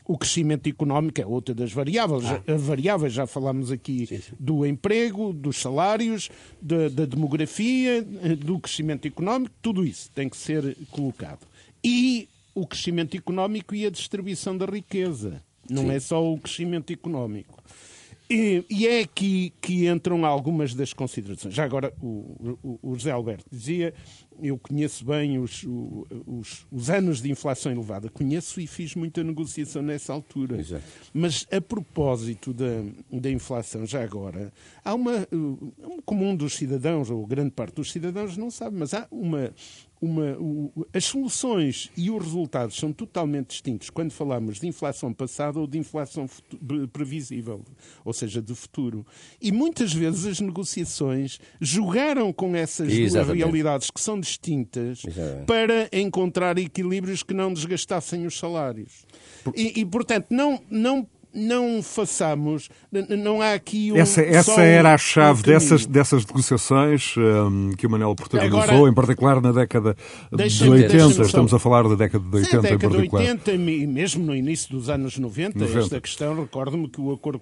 [0.07, 2.23] O crescimento económico é outra das variáveis.
[2.25, 2.41] Ah.
[2.57, 4.33] Variáveis, já falámos aqui sim, sim.
[4.39, 6.29] do emprego, dos salários,
[6.61, 8.01] da, da, demografia,
[8.39, 11.45] do crescimento económico, tudo isso tem que ser colocado.
[11.83, 15.43] E o crescimento económico e a distribuição da riqueza.
[15.69, 15.91] Não sim.
[15.91, 17.61] é só o crescimento económico.
[18.29, 21.53] E, e, é aqui que entram algumas das considerações.
[21.53, 23.93] Já agora, o, o, o José Alberto dizia
[24.41, 25.63] eu conheço bem os,
[26.25, 30.59] os, os, anos de inflação elevada, conheço e fiz muita negociação nessa altura.
[30.59, 30.83] Exato.
[31.13, 34.51] Mas a propósito da, da inflação, já agora,
[34.83, 35.27] há uma.
[36.05, 39.51] Como um dos cidadãos, ou grande parte dos cidadãos não sabe, mas há uma,
[40.01, 40.37] uma,
[40.93, 45.77] as soluções e os resultados são totalmente distintos quando falamos de inflação passada ou de
[45.77, 46.27] inflação
[46.91, 47.63] previsível,
[48.05, 49.05] ou seja, de futuro.
[49.41, 55.45] E muitas vezes as negociações jogaram com essas duas realidades que são distintas Exatamente.
[55.45, 59.05] para encontrar equilíbrios que não desgastassem os salários.
[59.55, 61.07] E, e portanto, não, não
[61.37, 63.97] não façamos, não há aqui um.
[63.97, 68.93] Essa, essa era a chave um dessas, dessas negociações um, que o Manuel protagonizou, em
[68.93, 69.95] particular na década
[70.33, 71.21] de 80.
[71.21, 73.23] Estamos a falar da década de 80 Sim, década em particular.
[73.23, 75.79] De 80 e mesmo no início dos anos 90, 90.
[75.79, 77.41] esta questão, recordo-me que o acordo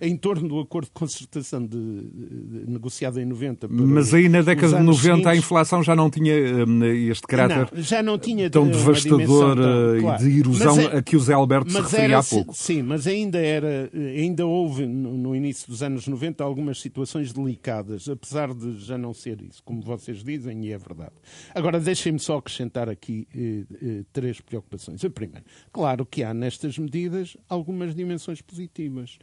[0.00, 3.68] em torno do acordo de concertação de, de, negociado em 90.
[3.68, 6.34] Mas aí na década de 90 seguintes, a inflação já não tinha
[6.66, 10.22] um, este caráter não, já não tinha tão devastador tão, eh, claro.
[10.22, 12.54] e de erosão a que o Zé Alberto se referia era, há pouco.
[12.54, 18.08] Sim, mas ainda ainda era, ainda houve no, início dos anos 90 algumas situações delicadas,
[18.08, 21.14] apesar de já não ser isso, como vocês dizem, e é verdade.
[21.54, 25.04] Agora, deixem-me só acrescentar aqui eh, eh, três preocupações.
[25.04, 29.18] A primeira, claro que há nestas medidas algumas dimensões positivas.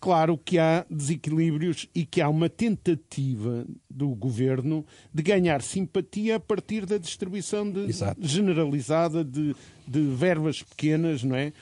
[0.00, 6.40] Claro que há desequilíbrios e que há uma tentativa do governo de ganhar simpatia a
[6.40, 7.86] partir da distribuição de,
[8.18, 9.54] generalizada de,
[9.86, 11.52] de verbas pequenas, não é?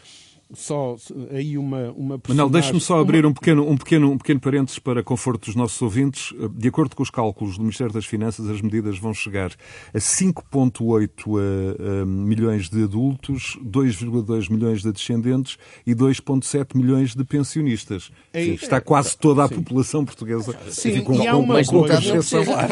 [0.52, 0.96] Só
[1.30, 2.36] aí uma, uma personagem...
[2.36, 5.80] Manel, deixe-me só abrir um, pequeno, um, pequeno, um pequeno parênteses para conforto dos nossos
[5.82, 6.32] ouvintes.
[6.52, 9.52] De acordo com os cálculos do Ministério das Finanças, as medidas vão chegar
[9.92, 17.24] a 5,8 uh, uh, milhões de adultos, 2,2 milhões de descendentes e 2,7 milhões de
[17.24, 18.10] pensionistas.
[18.32, 19.56] Aí, Está quase toda a sim.
[19.56, 21.98] população portuguesa sim, com, e há uma com coisa,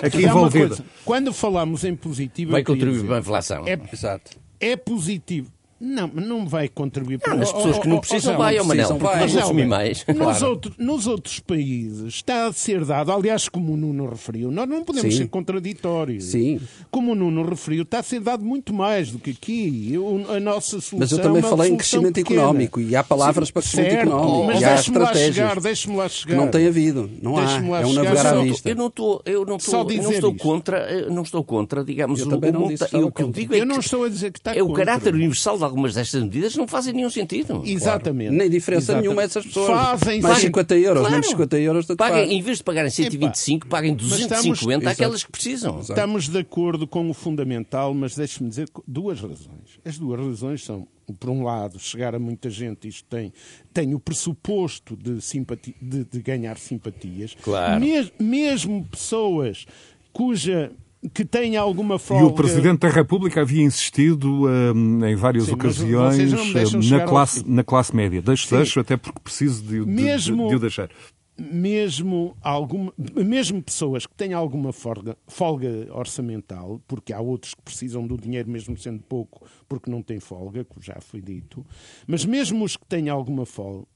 [0.02, 0.78] aqui envolvida.
[1.04, 2.52] Quando falamos em positivo...
[2.52, 3.64] Vai contribuir para a inflação.
[3.66, 4.46] É, Exato.
[4.58, 7.34] É positivo não, mas não vai contribuir para...
[7.34, 10.04] Não, as pessoas que não precisam oh, vai, oh, Manel, porque nós consumir mais.
[10.06, 10.48] Nos, claro.
[10.48, 14.82] outro, nos outros países está a ser dado, aliás, como o Nuno referiu, nós não
[14.82, 15.22] podemos Sim.
[15.22, 16.24] ser contraditórios.
[16.24, 16.60] Sim.
[16.90, 19.92] Como o Nuno referiu, está a ser dado muito mais do que aqui.
[20.34, 22.40] a nossa solução Mas eu também é falei em crescimento pequena.
[22.40, 24.46] económico e há palavras Sim, para crescimento certo, económico.
[24.46, 26.34] Mas deixe-me lá chegar, deixe-me lá chegar.
[26.34, 27.56] Que não tem havido, não há.
[27.82, 28.66] É um navegar à vista.
[28.66, 32.30] Eu não estou, eu não estou, não estou contra, não estou contra, digamos, eu o,
[32.30, 34.62] o, o, o que eu digo é Eu não estou a dizer que está É
[34.62, 37.62] o caráter universal de algumas destas medidas não fazem nenhum sentido.
[37.64, 38.28] Exatamente.
[38.28, 38.38] Claro.
[38.38, 39.02] Nem diferença Exatamente.
[39.02, 39.66] nenhuma essas pessoas.
[39.66, 41.12] Fazem mais 50 euros, claro.
[41.12, 41.86] menos 50 euros.
[41.96, 43.76] Paguem, em vez de pagarem 125, Epa.
[43.76, 45.80] paguem 250 estamos, àquelas que precisam.
[45.80, 49.80] Estamos de acordo com o fundamental, mas deixe-me dizer duas razões.
[49.84, 50.86] As duas razões são
[51.20, 53.32] por um lado, chegar a muita gente, isto tem,
[53.72, 57.36] tem o pressuposto de, simpatia, de, de ganhar simpatias.
[57.40, 57.80] Claro.
[57.80, 59.66] Mes, mesmo pessoas
[60.12, 60.72] cuja
[61.12, 62.24] que tenha alguma folga.
[62.24, 66.32] E o Presidente da República havia insistido um, em várias Sim, ocasiões
[66.74, 68.20] hum, na classe, na classe média.
[68.22, 70.90] Deixo, deixo, até porque preciso de, mesmo, de, de o deixar.
[71.38, 78.06] Mesmo, alguma, mesmo pessoas que tenham alguma folga, folga orçamental, porque há outros que precisam
[78.06, 81.64] do dinheiro mesmo sendo pouco, porque não têm folga, como já foi dito,
[82.06, 83.44] mas mesmo os que têm alguma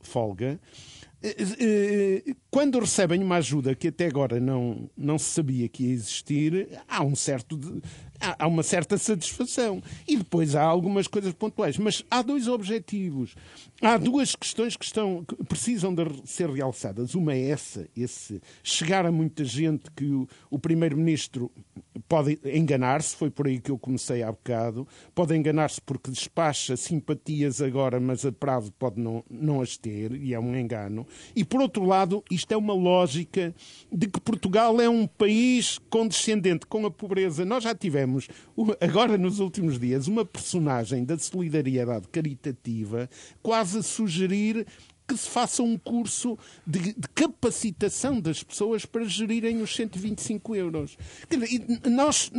[0.03, 0.61] folga,
[2.51, 7.05] quando recebem uma ajuda que até agora não, não se sabia que ia existir, há
[7.05, 7.59] um certo
[8.21, 9.83] há uma certa satisfação.
[10.07, 11.79] E depois há algumas coisas pontuais.
[11.79, 13.35] Mas há dois objetivos.
[13.81, 17.15] Há duas questões que, estão, que precisam de ser realçadas.
[17.15, 21.51] Uma é essa, esse chegar a muita gente que o, o Primeiro-Ministro
[22.09, 27.61] pode enganar-se, foi por aí que eu comecei há bocado, pode enganar-se porque despacha simpatias
[27.63, 31.07] agora, mas a prazo pode não, não as ter, e é um engano.
[31.35, 33.55] E por outro lado, isto é uma lógica
[33.93, 37.45] de que Portugal é um país condescendente com a pobreza.
[37.45, 38.29] Nós já tivemos tivemos,
[38.81, 43.09] agora nos últimos dias, uma personagem da solidariedade caritativa
[43.43, 44.67] quase a sugerir
[45.07, 50.97] que se faça um curso de, de, capacitação das pessoas para gerirem os 125 euros.
[51.91, 52.31] Nós,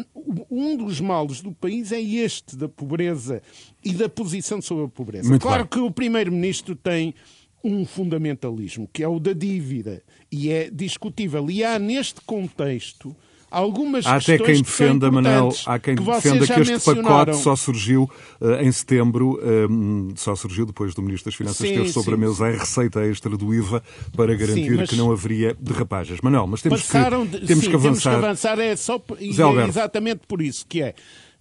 [0.50, 3.42] um dos males do país é este, da pobreza
[3.84, 5.28] e da posição sobre a pobreza.
[5.28, 5.70] Muito claro bem.
[5.70, 7.14] que o primeiro-ministro tem
[7.62, 11.52] um fundamentalismo, que é o da dívida, e é discutível.
[11.52, 13.14] E há, neste contexto,
[13.52, 18.10] algumas há até quem defenda, Manel, há quem que defenda que este pacote só surgiu
[18.40, 22.12] uh, em setembro, um, eh, só surgiu depois do Ministro das Finanças sim, ter sobre
[22.12, 23.84] sim, a mesa a receita extra do IVA
[24.16, 26.22] para garantir sim, que não haveria derrapagens.
[26.22, 27.82] Manuel, mas temos, que, de, temos que avançar.
[27.82, 30.96] Temos que avançar, é, só, é exatamente por isso que é.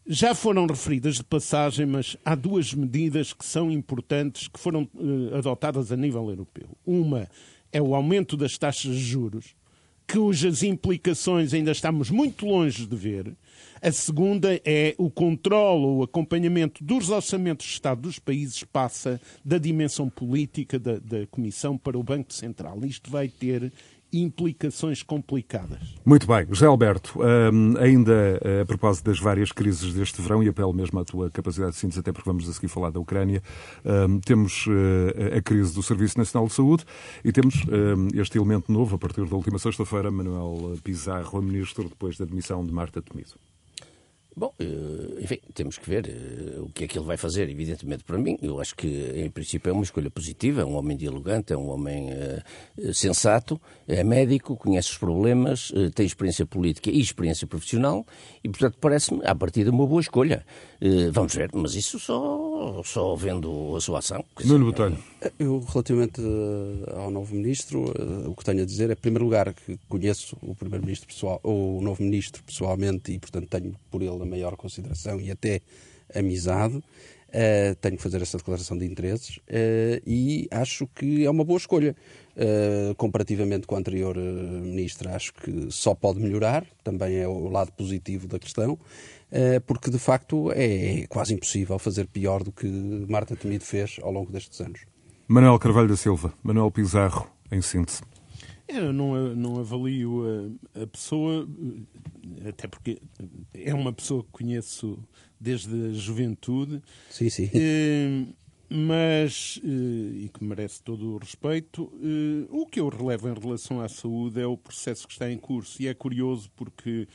[0.07, 5.37] Já foram referidas de passagem, mas há duas medidas que são importantes que foram uh,
[5.37, 6.68] adotadas a nível europeu.
[6.85, 7.29] Uma
[7.73, 9.55] é o aumento das taxas de juros,
[10.12, 13.37] cujas implicações ainda estamos muito longe de ver.
[13.81, 19.57] A segunda é o controle ou acompanhamento dos orçamentos de Estado dos países passa da
[19.57, 22.85] dimensão política da, da Comissão para o Banco Central.
[22.85, 23.73] Isto vai ter
[24.12, 25.96] implicações complicadas.
[26.05, 26.46] Muito bem.
[26.49, 30.99] José Alberto, um, ainda eh, a propósito das várias crises deste verão, e apelo mesmo
[30.99, 33.42] à tua capacidade de síntese, até porque vamos a seguir falar da Ucrânia,
[33.85, 36.85] um, temos uh, a crise do Serviço Nacional de Saúde
[37.25, 42.16] e temos um, este elemento novo, a partir da última sexta-feira, Manuel Pizarro, ministro, depois
[42.16, 43.49] da admissão de Marta Temido.
[44.40, 48.05] Bom, eh, enfim, temos que ver eh, o que é que ele vai fazer, evidentemente,
[48.05, 48.38] para mim.
[48.40, 50.62] Eu acho que, em princípio, é uma escolha positiva.
[50.62, 56.07] É um homem dialogante, é um homem uh, sensato, é médico, conhece os problemas, tem
[56.07, 58.07] experiência política e experiência profissional
[58.43, 60.43] e, portanto, parece-me, a partir de uma boa escolha.
[61.12, 64.24] Vamos ver, mas isso só, só vendo a sua ação.
[64.43, 64.97] Nuno Botelho.
[65.39, 66.21] Eu, relativamente
[66.95, 67.93] ao novo ministro,
[68.27, 71.81] o que tenho a dizer é, em primeiro lugar, que conheço o primeiro-ministro pessoal, o
[71.83, 75.61] novo ministro pessoalmente e, portanto, tenho por ele a maior consideração e até
[76.14, 76.83] amizade.
[77.31, 81.59] Uh, tenho que fazer essa declaração de interesses uh, e acho que é uma boa
[81.59, 81.95] escolha.
[82.37, 87.71] Uh, comparativamente com a anterior ministra, acho que só pode melhorar, também é o lado
[87.73, 88.79] positivo da questão,
[89.66, 94.33] porque de facto é quase impossível fazer pior do que Marta Temido fez ao longo
[94.33, 94.89] destes anos.
[95.31, 98.03] Manuel Carvalho da Silva, Manuel Pizarro, em síntese.
[98.66, 100.24] Eu não, não avalio
[100.74, 101.49] a, a, pessoa,
[102.49, 103.01] até porque
[103.55, 104.99] é uma pessoa que conheço
[105.39, 106.83] desde a juventude.
[107.09, 107.49] Sim, sim.
[107.55, 108.26] Eh,
[108.68, 113.81] mas, eh, e que merece todo o respeito, eh, o que eu relevo em relação
[113.81, 115.81] à saúde é o processo que está em curso.
[115.81, 117.07] E é curioso porque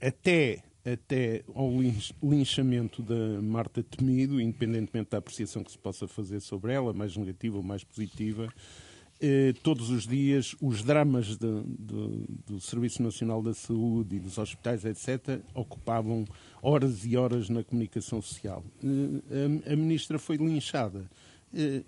[0.00, 1.70] até até ao
[2.22, 7.56] linchamento da Marta Temido, independentemente da apreciação que se possa fazer sobre ela, mais negativa
[7.56, 8.48] ou mais positiva,
[9.22, 14.38] eh, todos os dias os dramas de, de, do Serviço Nacional da Saúde e dos
[14.38, 16.24] hospitais, etc., ocupavam
[16.62, 18.64] horas e horas na comunicação social.
[18.82, 21.04] Eh, a, a, ministra foi linchada.
[21.54, 21.82] Eh,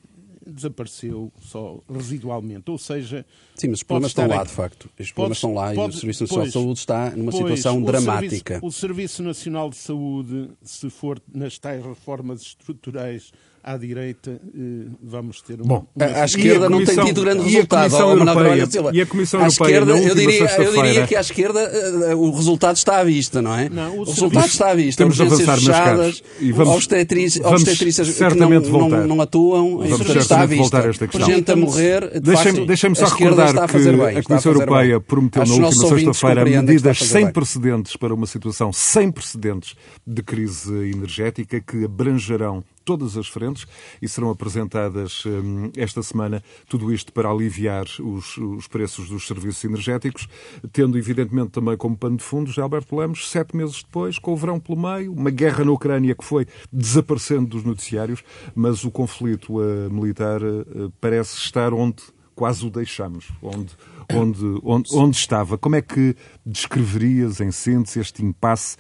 [0.47, 2.71] desapareceu só residualmente.
[2.71, 3.25] Ou seja.
[3.55, 4.91] Sim, mas os problemas estão lá, de facto.
[4.99, 7.37] Os problemas estão lá pode, e o Serviço Nacional pois, de Saúde está numa pois,
[7.37, 8.55] situação o dramática.
[8.55, 13.33] Serviço, o Serviço Nacional de Saúde, se for nas tais reformas estruturais
[13.63, 16.07] à direita eh, vamos ter uma, Bom, uma...
[16.07, 17.97] à esquerda não tem tido grande resultado.
[17.97, 21.61] A Europeia, e a Comissão à Europeia, esquerda, eu diria, eu diria que à esquerda
[21.61, 23.69] eh, o resultado está à vista, não é?
[23.69, 25.03] Não, o, o resultado está à vista.
[25.03, 30.43] Temos Urgências avançar, fechadas, e vamos, obstetrícias, obstetrícias que não, não, não, atuam, vamos está
[30.43, 30.63] à vista.
[30.63, 31.29] Voltar a esta questão.
[31.29, 35.73] Gente a morrer, Deixem-me deixem só recordar que a, a Comissão Europeia prometeu na última
[35.73, 39.75] sexta-feira medidas sem precedentes para uma situação sem precedentes
[40.07, 43.67] de crise energética que abrangerão todas as frentes
[44.01, 46.43] e serão apresentadas hum, esta semana.
[46.69, 50.29] Tudo isto para aliviar os, os, preços dos serviços energéticos,
[50.73, 54.37] tendo evidentemente também como pano de fundo, já Alberto Lemos, sete meses depois, com o
[54.37, 58.23] verão pelo meio, uma guerra na Ucrânia que foi desaparecendo dos noticiários,
[58.55, 62.03] mas o conflito uh, militar uh, parece estar onde
[62.35, 63.77] quase o deixamos, onde,
[64.13, 65.59] onde, onde, onde estava.
[65.59, 68.77] Como é que descreverias, em síntese, este impasse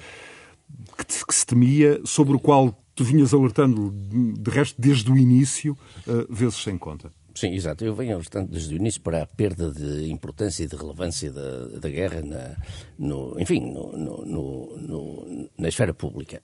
[0.96, 5.76] que, que se temia, sobre o qual tu vinhas alertando, de resto, desde o início,
[6.06, 7.10] uh, vezes sem conta.
[7.34, 7.84] Sim, exato.
[7.84, 11.78] Eu venho alertando desde o início para a perda de importância e de relevância da,
[11.78, 12.56] da guerra, na,
[12.98, 16.42] no, enfim, no, no, na esfera pública.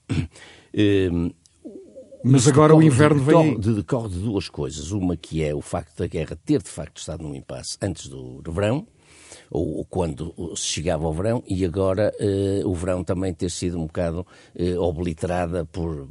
[0.75, 1.31] Um,
[2.25, 3.59] mas agora o inverno vem.
[3.59, 4.91] De, decorre de duas coisas.
[4.91, 8.41] Uma que é o facto da guerra ter de facto estado num impasse antes do,
[8.51, 8.87] verão,
[9.51, 13.79] ou, ou, quando se chegava ao verão, e agora eh, o verão também ter sido
[13.79, 16.09] um bocado eh, obliterada por,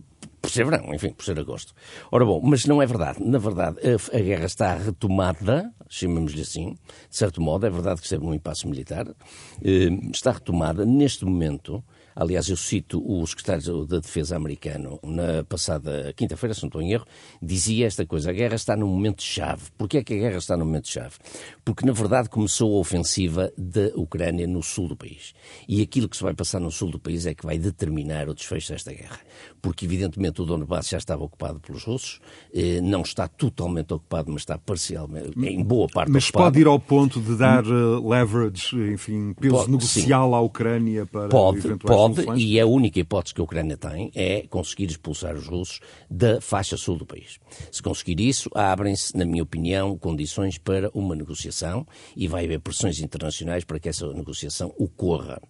[0.48, 1.74] por ser verão, enfim, por ser agosto.
[2.10, 3.22] Ora bom, mas não é verdade.
[3.22, 6.74] Na verdade, a, a guerra está retomada, chamamos-lhe assim,
[7.10, 9.06] de certo modo, é verdade que esteve num impasse militar,
[9.62, 11.84] eh, está retomada neste momento.
[12.20, 16.92] Aliás, eu cito o secretário da Defesa americano na passada quinta-feira, se não estou em
[16.92, 17.06] erro,
[17.40, 19.66] dizia esta coisa: a guerra está num momento-chave.
[19.78, 21.14] Porquê é que a guerra está num momento-chave?
[21.64, 25.36] Porque, na verdade, começou a ofensiva da Ucrânia no sul do país.
[25.68, 28.34] E aquilo que se vai passar no sul do país é que vai determinar o
[28.34, 29.20] desfecho desta guerra.
[29.62, 32.20] Porque, evidentemente, o Donbass já estava ocupado pelos russos,
[32.52, 36.46] eh, não está totalmente ocupado, mas está parcialmente, em boa parte mas ocupado.
[36.46, 40.36] Mas pode ir ao ponto de dar uh, leverage, enfim, peso pode, negocial sim.
[40.36, 42.44] à Ucrânia para pode, eventuais pode, soluções?
[42.44, 45.80] e a única hipótese que a Ucrânia tem é conseguir expulsar os russos
[46.10, 47.40] da faixa sul do país.
[47.72, 51.86] Se conseguir isso, abrem-se, na minha opinião, condições para uma negociação
[52.16, 55.42] e vai haver pressões internacionais para que essa negociação ocorra.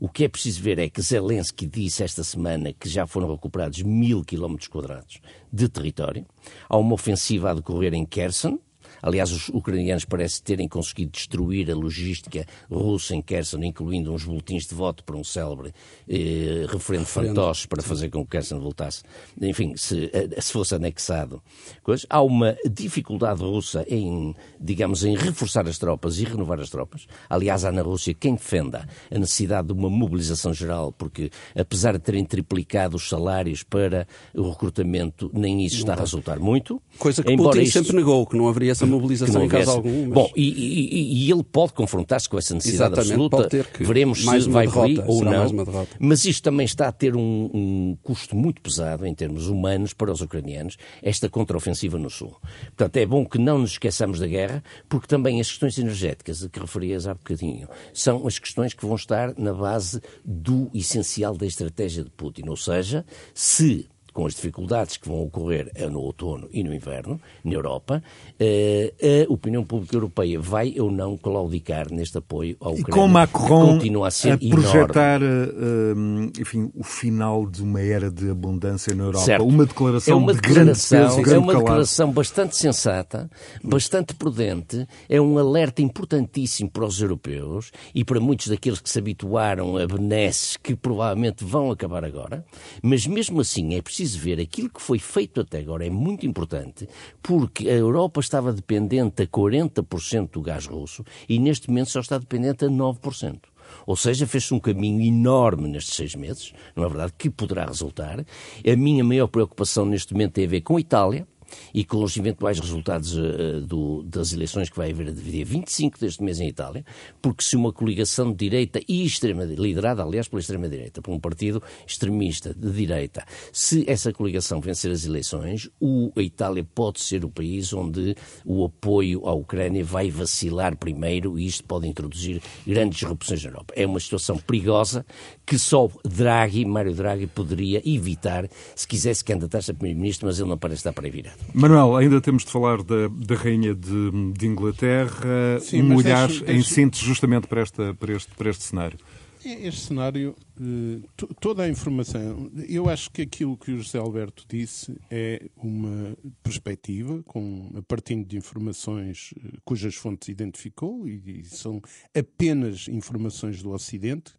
[0.00, 3.82] O que é preciso ver é que Zelensky disse esta semana que já foram recuperados
[3.82, 5.20] mil quilómetros quadrados
[5.52, 6.26] de território.
[6.68, 8.58] Há uma ofensiva a decorrer em Kherson,
[9.02, 14.66] Aliás, os ucranianos parecem terem conseguido destruir a logística russa em Kherson, incluindo uns boletins
[14.66, 15.72] de voto para um célebre
[16.08, 19.02] eh, referendo fantoche para fazer com que Kherson voltasse,
[19.40, 21.42] enfim, se, eh, se fosse anexado.
[21.82, 22.06] Coisa.
[22.08, 27.06] Há uma dificuldade russa em, digamos, em reforçar as tropas e renovar as tropas.
[27.28, 32.00] Aliás, há na Rússia quem defenda a necessidade de uma mobilização geral, porque apesar de
[32.00, 36.80] terem triplicado os salários para o recrutamento, nem isso está a resultar muito.
[36.98, 37.78] Coisa que Putin isto...
[37.78, 40.06] sempre negou, que não haveria essa mobilização em caso algum.
[40.06, 40.14] Mas...
[40.14, 43.84] Bom, e, e, e, ele pode confrontar-se com essa necessidade Exatamente, absoluta.
[43.84, 45.86] Veremos mais se vai derrota, ou não.
[45.98, 50.12] Mas isto também está a ter um, um, custo muito pesado em termos humanos para
[50.12, 52.36] os ucranianos, esta contraofensiva no Sul.
[52.76, 56.48] Portanto, é bom que não nos esqueçamos da guerra, porque também as questões energéticas, a
[56.48, 61.46] que referias há bocadinho, são as questões que vão estar na base do essencial da
[61.46, 62.48] estratégia de Putin.
[62.48, 67.52] Ou seja, se com as dificuldades que vão ocorrer no outono e no inverno, na
[67.52, 68.02] Europa,
[68.38, 72.90] eh, a opinião pública europeia vai ou não claudicar neste apoio ao Ucrânia.
[72.90, 76.32] E com Macron continua a, ser a projetar enorme.
[76.38, 79.24] enfim, o final de uma era de abundância na Europa.
[79.24, 79.44] Certo.
[79.46, 81.64] Uma declaração é uma de grande peso, declaração, grande É uma calado.
[81.64, 83.30] declaração bastante sensata,
[83.62, 88.98] bastante prudente, é um alerta importantíssimo para os europeus e para muitos daqueles que se
[88.98, 92.44] habituaram a benesses que provavelmente vão acabar agora,
[92.82, 96.88] mas mesmo assim é preciso ver aquilo que foi feito até agora é muito importante,
[97.22, 102.18] porque a Europa estava dependente a 40% do gás russo e neste momento só está
[102.18, 103.38] dependente a 9%.
[103.86, 107.12] Ou seja, fez-se um caminho enorme nestes seis meses, não é verdade?
[107.16, 108.20] Que poderá resultar.
[108.20, 111.26] A minha maior preocupação neste momento tem a ver com a Itália,
[111.72, 116.22] e com os eventuais resultados uh, do, das eleições que vai haver dia 25 deste
[116.22, 116.84] mês em Itália,
[117.20, 121.62] porque se uma coligação de direita e extrema liderada, aliás, pela extrema-direita, por um partido
[121.86, 127.30] extremista de direita, se essa coligação vencer as eleições, o, a Itália pode ser o
[127.30, 133.42] país onde o apoio à Ucrânia vai vacilar primeiro e isto pode introduzir grandes disrupções
[133.44, 133.74] na Europa.
[133.76, 135.04] É uma situação perigosa
[135.50, 140.56] que só Draghi, Mário Draghi, poderia evitar se quisesse candidatar-se a primeiro-ministro, mas ele não
[140.56, 141.38] parece estar para aí virado.
[141.52, 145.58] Manuel, ainda temos de falar da, da Rainha de, de Inglaterra.
[145.60, 148.96] Sim, um olhar deixe- em deixe- síntese justamente para, esta, para, este, para este cenário.
[149.44, 154.44] Este cenário, eh, to- toda a informação, eu acho que aquilo que o José Alberto
[154.46, 161.80] disse é uma perspectiva, com, a partir de informações eh, cujas fontes identificou, e, são
[162.14, 164.32] apenas informações do Ocidente,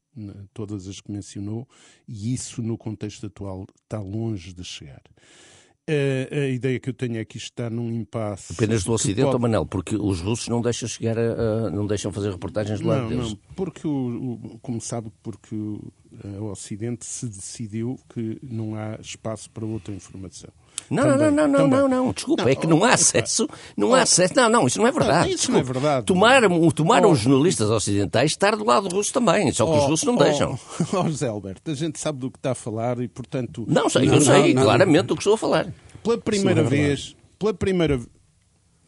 [0.54, 1.68] todas as que mencionou,
[2.08, 5.02] e isso no contexto atual está longe de chegar.
[5.90, 8.54] A, a ideia que eu tenho é que isto está num impasse.
[8.54, 11.88] Apenas do Ocidente, pode- ou Manel, porque os russos não deixam chegar a, a- não
[11.88, 13.30] deixam fazer reportagens do lado Não, deles.
[13.32, 15.92] não, porque, o, o- como sabe, porque o,
[16.40, 20.52] o Ocidente se decidiu que não há espaço para outra informação.
[20.90, 21.80] Não, Também, não, não, não, também.
[21.80, 24.80] não, não, desculpa, Não, é que não há acesso, não há acesso, não, não, isso
[24.80, 25.30] não é verdade.
[25.30, 25.80] Não, isso não é desculpa.
[25.80, 26.06] verdade.
[26.06, 27.14] Tomaram, tomaram Oh.
[27.14, 30.24] os jornalistas ocidentais estar do lado russo também, só que os Oh, russos não oh,
[30.24, 30.60] deixam.
[30.94, 33.66] Oh, José Alberto, a gente sabe do que está a falar e, portanto...
[33.68, 35.68] Não sei, Não, eu sei claramente do que estou a falar.
[36.04, 38.00] Pela primeira é vez, pela primeira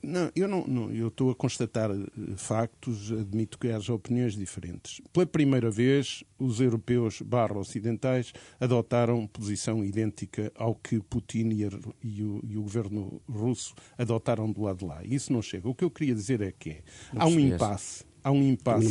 [0.03, 4.99] não, eu não, não, eu estou a constatar eh, factos, admito que haja opiniões diferentes.
[5.13, 11.69] Pela primeira vez, os europeus barra ocidentais adotaram posição idêntica ao que Putin e, a-
[12.03, 15.01] e o, e o governo russo adotaram do lado de lá.
[15.05, 15.67] Isso não chega.
[15.69, 16.77] O que eu queria dizer é que
[17.15, 18.85] há um impasse, há um impasse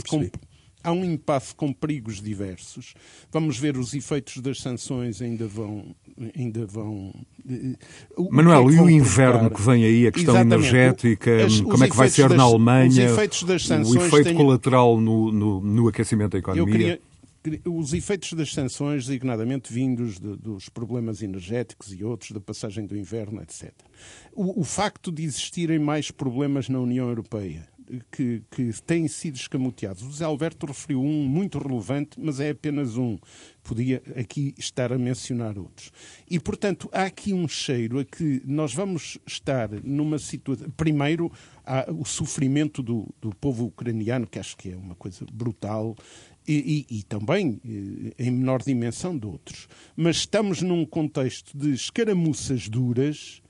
[0.85, 2.95] Há um impasse com perigos diversos.
[3.31, 5.95] Vamos ver os efeitos das sanções ainda vão
[6.37, 7.13] ainda vão
[7.49, 7.77] eh,
[8.31, 10.69] Manuel, é e o inverno que vem aí, a questão Exatamente.
[10.69, 14.25] energética, As- como é que vai ser das- na Os Alemanha, efeitos das o efeito
[14.25, 17.01] têm- colateral no, no, no aquecimento da economia.
[17.67, 22.97] os efeitos das sanções, designadamente vindos de- dos problemas energéticos e outros, da passagem do
[22.97, 23.73] inverno, etc.
[24.35, 27.67] O, o facto de existirem mais problemas na União Europeia
[28.11, 30.03] que, que têm sido escamoteados.
[30.03, 33.19] O Zé Alberto referiu um muito relevante, mas é apenas um.
[33.63, 35.91] Podia aqui estar a mencionar outros.
[36.29, 40.69] E, portanto, há aqui um cheiro a que nós vamos estar numa situação.
[40.77, 41.31] Primeiro,
[41.65, 45.97] há o sofrimento do, do povo ucraniano, que acho que é uma coisa brutal,
[46.47, 49.69] e, e- e também eh, em menor dimensão de outros.
[49.97, 53.41] Mas estamos num contexto de escaramuças duras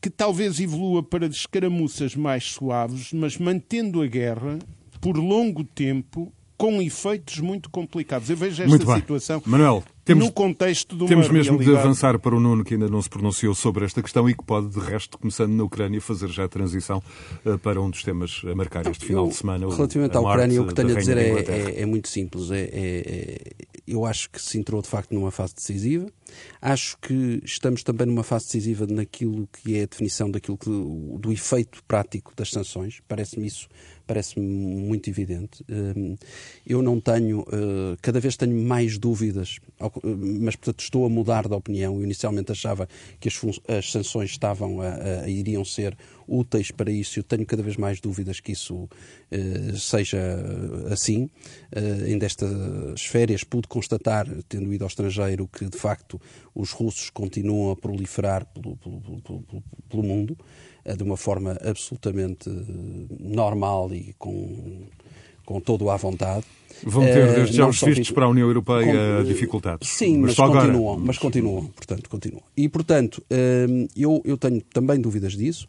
[0.00, 4.58] que talvez evolua para escaramuças mais suaves, mas mantendo a guerra
[5.00, 8.28] por longo tempo, com efeitos muito complicados.
[8.28, 8.96] Eu vejo esta Muito bem.
[8.96, 12.64] situação Manuel, temos- no contexto de uma Temos mesmo de realidade- avançar para o Nuno,
[12.64, 15.62] que ainda não se pronunciou sobre esta questão e que pode, de resto, começando na
[15.64, 17.02] Ucrânia, fazer já a transição
[17.44, 19.68] eh, para um dos temas a marcar este final Eu, de semana.
[19.74, 22.50] Relativamente à Ucrânia, o que tenho a dizer é, é- é muito simples.
[22.50, 23.38] É, é- é-
[23.86, 26.06] eu acho que se entrou de facto numa fase decisiva.
[26.60, 31.32] Acho que estamos também numa fase decisiva naquilo que é a definição daquilo que, do
[31.32, 33.00] efeito prático das sanções.
[33.08, 33.66] Parece-me isso,
[34.08, 35.64] parece-me muito evidente.
[35.70, 36.16] Hum,
[36.66, 39.90] Eu não tenho, eh, cada vez tenho mais dúvidas, eh,
[40.40, 41.94] mas portanto estou a mudar de opinião.
[41.96, 42.88] Eu inicialmente achava
[43.20, 44.88] que as, as sanções estavam a,
[45.22, 45.96] a- iriam ser
[46.26, 47.18] úteis para isso.
[47.20, 48.88] Eu tenho cada vez mais dúvidas que isso
[49.30, 50.18] eh, seja
[50.90, 51.30] assim.
[51.70, 56.20] Eh, ainda estas férias pude constatar, tendo ido ao estrangeiro, que de facto
[56.54, 59.42] os russos continuam a proliferar pelo, pelo- pelo-
[59.88, 60.36] pelo- mundo
[60.96, 62.52] de uma forma absolutamente eh,
[63.20, 64.82] normal e com,
[65.44, 66.44] com todo à vontade.
[66.84, 69.88] Vão ter Eh, desde já não os vistos vi- para a União Europeia com- dificultados.
[69.88, 70.60] Sim, mas, agora.
[70.66, 72.42] continuam, mas continuam, portanto, continuam.
[72.56, 73.22] E, portanto,
[73.68, 75.66] hum, eu, eu tenho também dúvidas disso.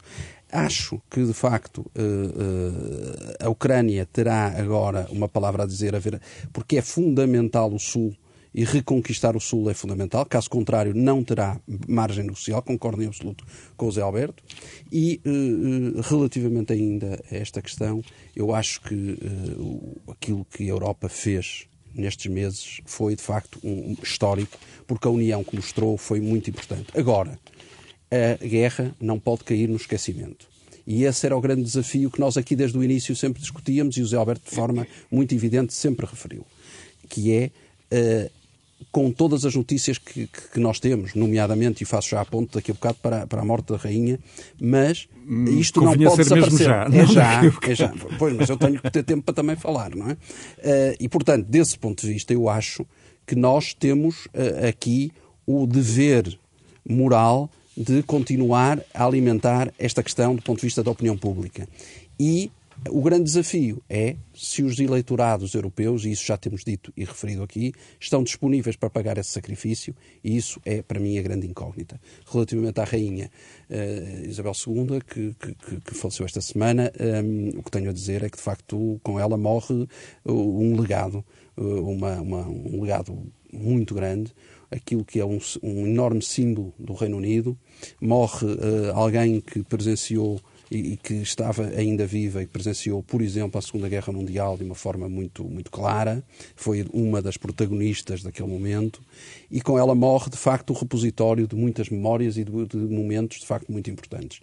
[0.52, 5.98] Acho que, de facto, eh, eh, a Ucrânia terá agora uma palavra a dizer, a
[5.98, 6.20] ver,
[6.52, 8.14] porque é fundamental o Sul
[8.54, 10.26] e reconquistar o Sul é fundamental.
[10.26, 12.62] Caso contrário, não terá margem negocial.
[12.62, 13.44] Concordo em absoluto
[13.76, 14.42] com o Zé Alberto.
[14.90, 18.02] E, uh, relativamente ainda a esta questão,
[18.34, 23.96] eu acho que uh, aquilo que a Europa fez nestes meses foi, de facto, um
[24.02, 26.86] histórico, porque a união que mostrou foi muito importante.
[26.94, 27.38] Agora,
[28.10, 30.48] a guerra não pode cair no esquecimento.
[30.86, 34.02] E esse era o grande desafio que nós aqui desde o início sempre discutíamos e
[34.02, 36.44] o Zé Alberto, de forma muito evidente, sempre referiu,
[37.08, 37.50] que é
[37.92, 38.30] uh,
[38.90, 42.70] com todas as notícias que, que, nós temos, nomeadamente, e faço já a ponto daqui
[42.70, 44.18] a bocado para, para a morte da rainha,
[44.60, 46.66] mas hum, isto não pode desaparecer.
[46.66, 47.94] Já, é já, é já.
[48.18, 50.12] Pois, mas eu tenho que ter tempo para também falar, não é?
[50.12, 52.84] Uh, e, portanto, desse ponto de vista, eu acho
[53.26, 55.12] que nós temos uh, aqui
[55.46, 56.38] o dever
[56.88, 61.68] moral de continuar a alimentar esta questão do ponto de vista da opinião pública.
[62.18, 62.50] E
[62.88, 67.42] o grande desafio é se os eleitorados europeus, e isso já temos dito e referido
[67.42, 72.00] aqui, estão disponíveis para pagar esse sacrifício, e isso é, para mim, a grande incógnita.
[72.26, 73.30] Relativamente à rainha
[73.68, 77.92] uh, Isabel II, que, que, que, faleceu esta semana, um, ehm, o que tenho a
[77.92, 79.86] dizer é que, de facto, com ela morre
[80.24, 81.24] um legado,
[81.56, 84.32] eh, uma, uma, um legado muito grande,
[84.70, 87.58] aquilo que é um, um enorme símbolo do Reino Unido.
[88.00, 90.40] Morre uh, alguém que presenciou
[90.70, 94.56] e, e, que estava ainda viva e que presenciou, por exemplo, a Segunda Guerra Mundial
[94.56, 96.22] de uma forma muito, muito clara,
[96.54, 99.02] foi uma das protagonistas daquele momento,
[99.50, 103.40] e com ela morre, de facto, o repositório de muitas memórias e de, de momentos,
[103.40, 104.40] de facto, muito importantes.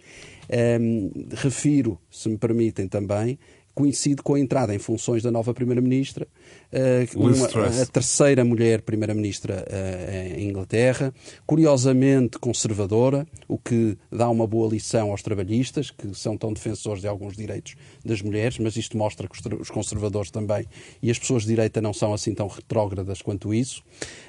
[0.50, 3.38] Um, ehm, refiro, se me permitem também,
[3.78, 6.26] coincide com a entrada em funções da nova Primeira-Ministra,
[6.72, 11.14] uh, a terceira mulher Primeira-Ministra uh, em Inglaterra,
[11.46, 17.06] curiosamente conservadora, o que dá uma boa lição aos trabalhistas, que são tão defensores de
[17.06, 20.66] alguns direitos das mulheres, mas isto mostra que os conservadores também
[21.00, 23.80] e as pessoas de direita não são assim tão retrógradas quanto isso.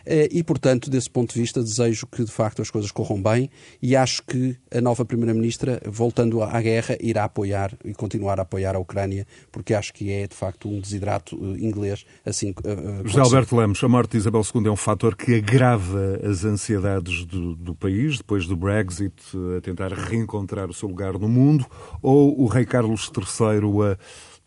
[0.05, 3.49] Uh, e, portanto, desse ponto de vista, desejo que de facto as coisas corram bem
[3.81, 8.75] e acho que a nova Primeira-Ministra, voltando à guerra, irá apoiar e continuar a apoiar
[8.75, 12.05] a Ucrânia porque acho que é, de facto, um desidrato eh, inglês.
[12.25, 16.19] Assim, uh, José Alberto Lemos, a morte de Isabel II é um fator que agrava
[16.23, 19.13] as ansiedades do, do país, depois do Brexit,
[19.57, 21.65] a tentar reencontrar o seu lugar no mundo,
[22.01, 23.97] ou o rei Carlos III a,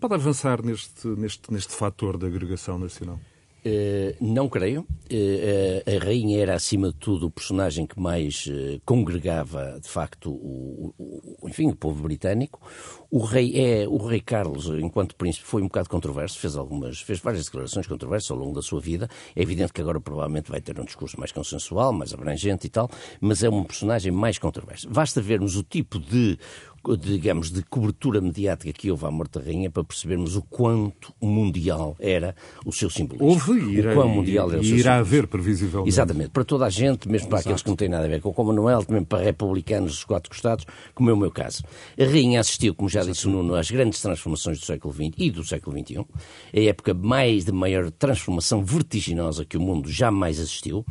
[0.00, 3.20] pode avançar neste, neste, neste fator da agregação nacional?
[3.64, 4.80] Uh, não creio.
[4.80, 10.30] Uh, a rainha era, acima de tudo, o personagem que mais uh, congregava, de facto,
[10.32, 12.60] o, o, enfim, o povo britânico.
[13.08, 17.20] O rei é o rei Carlos, enquanto príncipe, foi um bocado controverso, fez algumas, fez
[17.20, 19.08] várias declarações controversas ao longo da sua vida.
[19.36, 22.90] É evidente que agora provavelmente vai ter um discurso mais consensual, mais abrangente e tal,
[23.20, 24.88] mas é um personagem mais controverso.
[24.88, 26.38] Basta vermos o tipo de
[26.98, 31.96] digamos, de cobertura mediática que houve à morte da rainha para percebermos o quanto mundial
[32.00, 32.34] era
[32.66, 33.28] o seu simbolismo.
[33.28, 35.88] Houve e o mundial era o seu irá haver, previsivelmente.
[35.88, 37.48] Exatamente, para toda a gente, mesmo para Exato.
[37.48, 40.28] aqueles que não têm nada a ver com o Commonwealth, mesmo para republicanos dos quatro
[40.28, 41.62] costados, como é o meu caso.
[41.98, 45.30] A rainha assistiu, como já disse o Nuno, às grandes transformações do século XX e
[45.30, 46.04] do século XXI,
[46.54, 50.84] a época mais de maior transformação vertiginosa que o mundo jamais assistiu.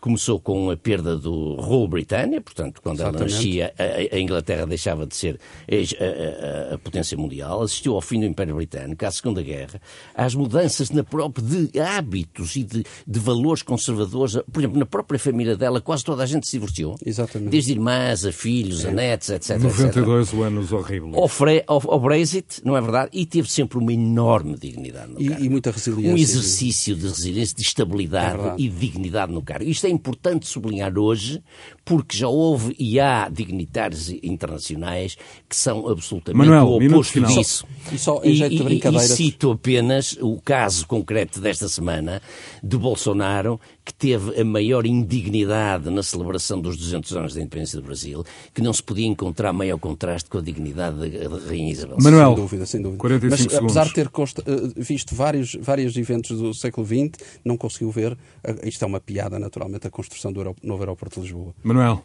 [0.00, 3.22] Começou com a perda do rol Britânia, portanto, quando Exatamente.
[3.22, 3.74] ela nascia,
[4.12, 5.37] a Inglaterra deixava de ser
[5.70, 9.80] a, a, a, potência mundial, assistiu ao fim do Império Britânico, à Segunda Guerra,
[10.14, 14.38] às mudanças na própria de hábitos e de, de, valores conservadores.
[14.52, 16.96] Por exemplo, na própria família dela, quase toda a gente se divorciou.
[17.04, 17.50] Exatamente.
[17.50, 18.88] Desde irmãs a filhos, é.
[18.88, 19.58] a netos, etc.
[19.58, 20.40] 92 etc.
[20.40, 21.14] anos horríveis.
[21.14, 23.10] Ao, fre, ao, ao, Brexit, não é verdade?
[23.12, 25.44] E teve sempre uma enorme dignidade no e, cargo.
[25.44, 26.12] E muita resiliência.
[26.12, 29.64] Um exercício de resiliência, de estabilidade é e de dignidade no cargo.
[29.64, 31.42] Isto é importante sublinhar hoje,
[31.84, 35.16] porque já houve e há dignitários internacionais
[35.48, 37.66] que são absolutamente Manuel, o oposto disso.
[37.90, 39.04] E, só, em jeito de brincadeira...
[39.04, 42.20] e cito apenas o caso concreto desta semana
[42.62, 47.86] de Bolsonaro, que teve a maior indignidade na celebração dos 200 anos da independência do
[47.86, 48.22] Brasil,
[48.52, 51.96] que não se podia encontrar maior contraste com a dignidade da Rainha Isabel.
[51.98, 53.00] Manuel, sem dúvida, sem dúvida.
[53.00, 53.76] 45 Mas, segundos.
[53.76, 57.12] apesar de ter consta, eh, visto vários, vários eventos do século XX,
[57.42, 61.26] não conseguiu ver, eh, isto é uma piada naturalmente, a construção do novo aeroporto de
[61.26, 61.54] Lisboa.
[61.62, 62.04] Manuel.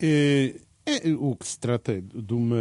[0.00, 0.54] é,
[0.86, 2.56] é, o que se trata de uma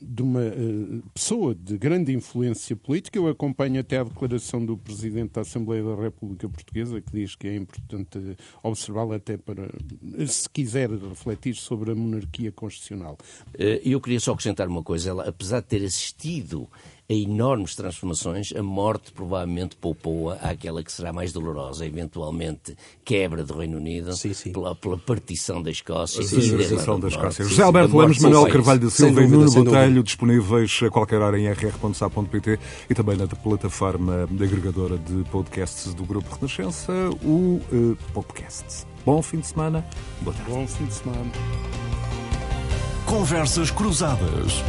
[0.00, 3.18] de uma uh, pessoa de grande influência política.
[3.18, 7.48] Eu acompanho até a declaração do Presidente da Assembleia da República Portuguesa, que diz que
[7.48, 9.68] é importante observá-la até para,
[10.26, 13.16] se quiser, refletir sobre a monarquia constitucional.
[13.58, 15.10] Eh, eu queria só acrescentar uma coisa.
[15.10, 16.68] Ela, apesar de ter assistido
[17.08, 23.56] a enormes transformações, a morte provavelmente poupou-a àquela que será mais dolorosa, eventualmente quebra do
[23.56, 24.52] Reino Unido, sim, sim.
[24.52, 26.20] Pela, pela, partição da Escócia.
[26.20, 27.44] A civilizzação da Escócia.
[27.44, 31.48] José Alberto Lemos, Manuel Carvalho da Silva e Nuno Botelho, disponíveis a qualquer hora em
[31.48, 32.58] rr.sa.pt
[32.90, 36.92] e também na plataforma agregadora de podcasts do Grupo Renascença,
[37.22, 38.86] o uh, Podcast.
[39.04, 39.86] Bom fim de semana.
[40.22, 40.50] Boa tarde.
[40.50, 41.30] Bom fim de semana.
[43.06, 44.64] Conversas Cruzadas.